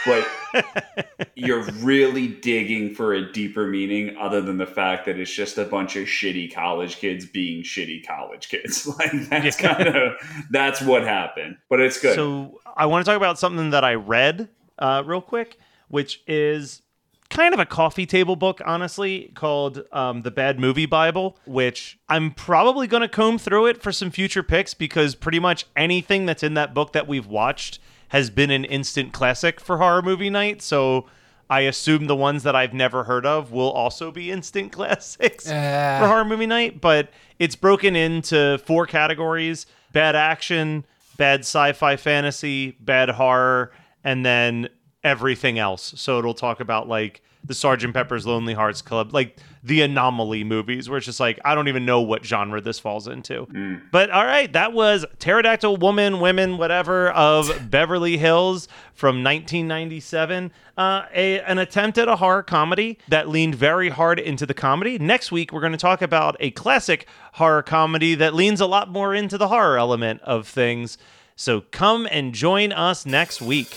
but 0.08 1.28
you're 1.34 1.62
really 1.80 2.28
digging 2.28 2.94
for 2.94 3.14
a 3.14 3.32
deeper 3.32 3.66
meaning 3.66 4.16
other 4.16 4.40
than 4.40 4.56
the 4.56 4.66
fact 4.66 5.06
that 5.06 5.18
it's 5.18 5.32
just 5.32 5.58
a 5.58 5.64
bunch 5.64 5.96
of 5.96 6.06
shitty 6.06 6.52
college 6.52 6.96
kids 6.96 7.26
being 7.26 7.62
shitty 7.62 8.06
college 8.06 8.48
kids. 8.48 8.86
like 8.98 9.12
that's 9.28 9.56
kind 9.56 9.88
of 9.88 10.12
that's 10.50 10.80
what 10.80 11.04
happened. 11.04 11.56
But 11.68 11.80
it's 11.80 12.00
good. 12.00 12.14
So 12.14 12.60
I 12.76 12.86
want 12.86 13.04
to 13.04 13.10
talk 13.10 13.16
about 13.16 13.38
something 13.38 13.70
that 13.70 13.84
I 13.84 13.94
read 13.94 14.48
uh, 14.78 15.02
real 15.04 15.20
quick, 15.20 15.58
which 15.88 16.22
is 16.26 16.82
kind 17.30 17.52
of 17.52 17.60
a 17.60 17.66
coffee 17.66 18.06
table 18.06 18.36
book, 18.36 18.60
honestly, 18.64 19.30
called 19.34 19.84
um, 19.92 20.22
The 20.22 20.30
Bad 20.30 20.58
Movie 20.58 20.86
Bible, 20.86 21.36
which 21.46 21.98
I'm 22.08 22.32
probably 22.32 22.86
going 22.86 23.02
to 23.02 23.08
comb 23.08 23.38
through 23.38 23.66
it 23.66 23.82
for 23.82 23.92
some 23.92 24.10
future 24.10 24.42
picks 24.42 24.74
because 24.74 25.14
pretty 25.14 25.38
much 25.38 25.66
anything 25.76 26.26
that's 26.26 26.42
in 26.42 26.54
that 26.54 26.74
book 26.74 26.92
that 26.92 27.06
we've 27.06 27.26
watched 27.26 27.78
has 28.08 28.30
been 28.30 28.50
an 28.50 28.64
instant 28.64 29.12
classic 29.12 29.60
for 29.60 29.78
horror 29.78 30.02
movie 30.02 30.30
night. 30.30 30.62
So 30.62 31.06
I 31.50 31.60
assume 31.60 32.06
the 32.06 32.16
ones 32.16 32.42
that 32.42 32.54
I've 32.56 32.74
never 32.74 33.04
heard 33.04 33.24
of 33.26 33.52
will 33.52 33.70
also 33.70 34.10
be 34.10 34.30
instant 34.30 34.72
classics 34.72 35.46
Ah. 35.50 35.98
for 36.00 36.06
horror 36.08 36.24
movie 36.24 36.46
night. 36.46 36.80
But 36.80 37.10
it's 37.38 37.56
broken 37.56 37.96
into 37.96 38.58
four 38.66 38.86
categories 38.86 39.66
bad 39.92 40.14
action, 40.14 40.84
bad 41.16 41.40
sci 41.40 41.72
fi 41.72 41.96
fantasy, 41.96 42.72
bad 42.80 43.08
horror, 43.10 43.72
and 44.04 44.24
then 44.24 44.68
everything 45.02 45.58
else. 45.58 45.94
So 45.96 46.18
it'll 46.18 46.34
talk 46.34 46.60
about 46.60 46.88
like 46.88 47.22
the 47.44 47.54
Sergeant 47.54 47.94
Pepper's 47.94 48.26
Lonely 48.26 48.52
Hearts 48.54 48.82
Club, 48.82 49.14
like 49.14 49.38
the 49.68 49.82
anomaly 49.82 50.42
movies, 50.44 50.88
where 50.88 50.96
it's 50.96 51.06
just 51.06 51.20
like 51.20 51.38
I 51.44 51.54
don't 51.54 51.68
even 51.68 51.84
know 51.84 52.00
what 52.00 52.24
genre 52.24 52.60
this 52.60 52.80
falls 52.80 53.06
into. 53.06 53.46
But 53.92 54.10
all 54.10 54.24
right, 54.24 54.52
that 54.54 54.72
was 54.72 55.04
Pterodactyl 55.18 55.76
Woman, 55.76 56.20
Women, 56.20 56.56
whatever 56.58 57.10
of 57.10 57.50
Beverly 57.70 58.16
Hills 58.16 58.66
from 58.94 59.22
1997. 59.22 60.50
Uh, 60.76 61.06
a, 61.12 61.40
an 61.40 61.58
attempt 61.58 61.98
at 61.98 62.08
a 62.08 62.16
horror 62.16 62.42
comedy 62.42 62.98
that 63.08 63.28
leaned 63.28 63.54
very 63.54 63.88
hard 63.88 64.18
into 64.18 64.46
the 64.46 64.54
comedy. 64.54 64.98
Next 64.98 65.30
week, 65.30 65.52
we're 65.52 65.60
going 65.60 65.72
to 65.72 65.78
talk 65.78 66.02
about 66.02 66.36
a 66.40 66.50
classic 66.52 67.06
horror 67.34 67.62
comedy 67.62 68.14
that 68.14 68.32
leans 68.34 68.60
a 68.60 68.66
lot 68.66 68.88
more 68.88 69.14
into 69.14 69.36
the 69.36 69.48
horror 69.48 69.76
element 69.76 70.20
of 70.22 70.46
things. 70.48 70.96
So 71.36 71.60
come 71.60 72.08
and 72.10 72.32
join 72.32 72.72
us 72.72 73.04
next 73.04 73.42
week. 73.42 73.76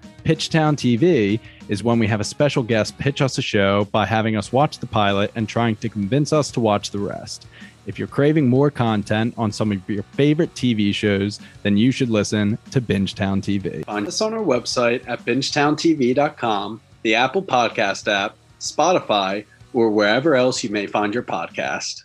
Pitchtown 0.23 0.75
TV 0.75 1.39
is 1.67 1.83
when 1.83 1.99
we 1.99 2.07
have 2.07 2.19
a 2.19 2.23
special 2.23 2.63
guest 2.63 2.97
pitch 2.97 3.21
us 3.21 3.37
a 3.37 3.41
show 3.41 3.85
by 3.85 4.05
having 4.05 4.35
us 4.35 4.51
watch 4.51 4.79
the 4.79 4.87
pilot 4.87 5.31
and 5.35 5.47
trying 5.47 5.75
to 5.77 5.89
convince 5.89 6.33
us 6.33 6.51
to 6.51 6.59
watch 6.59 6.91
the 6.91 6.99
rest. 6.99 7.47
If 7.87 7.97
you're 7.97 8.07
craving 8.07 8.47
more 8.47 8.69
content 8.69 9.33
on 9.37 9.51
some 9.51 9.71
of 9.71 9.89
your 9.89 10.03
favorite 10.03 10.53
TV 10.53 10.93
shows, 10.93 11.39
then 11.63 11.77
you 11.77 11.91
should 11.91 12.09
listen 12.09 12.57
to 12.71 12.79
Bingetown 12.79 13.41
TV. 13.41 13.83
Find 13.85 14.07
us 14.07 14.21
on 14.21 14.33
our 14.33 14.43
website 14.43 15.07
at 15.07 15.25
bingetowntv.com, 15.25 16.81
the 17.01 17.15
Apple 17.15 17.43
Podcast 17.43 18.11
app, 18.11 18.35
Spotify, 18.59 19.45
or 19.73 19.89
wherever 19.89 20.35
else 20.35 20.63
you 20.63 20.69
may 20.69 20.85
find 20.85 21.13
your 21.13 21.23
podcast. 21.23 22.03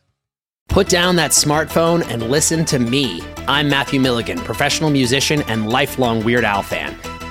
Put 0.68 0.88
down 0.88 1.16
that 1.16 1.30
smartphone 1.30 2.06
and 2.10 2.30
listen 2.30 2.64
to 2.66 2.78
me. 2.78 3.22
I'm 3.46 3.68
Matthew 3.68 4.00
Milligan, 4.00 4.38
professional 4.38 4.90
musician 4.90 5.42
and 5.42 5.70
lifelong 5.70 6.24
Weird 6.24 6.44
Al 6.44 6.62
fan. 6.62 6.96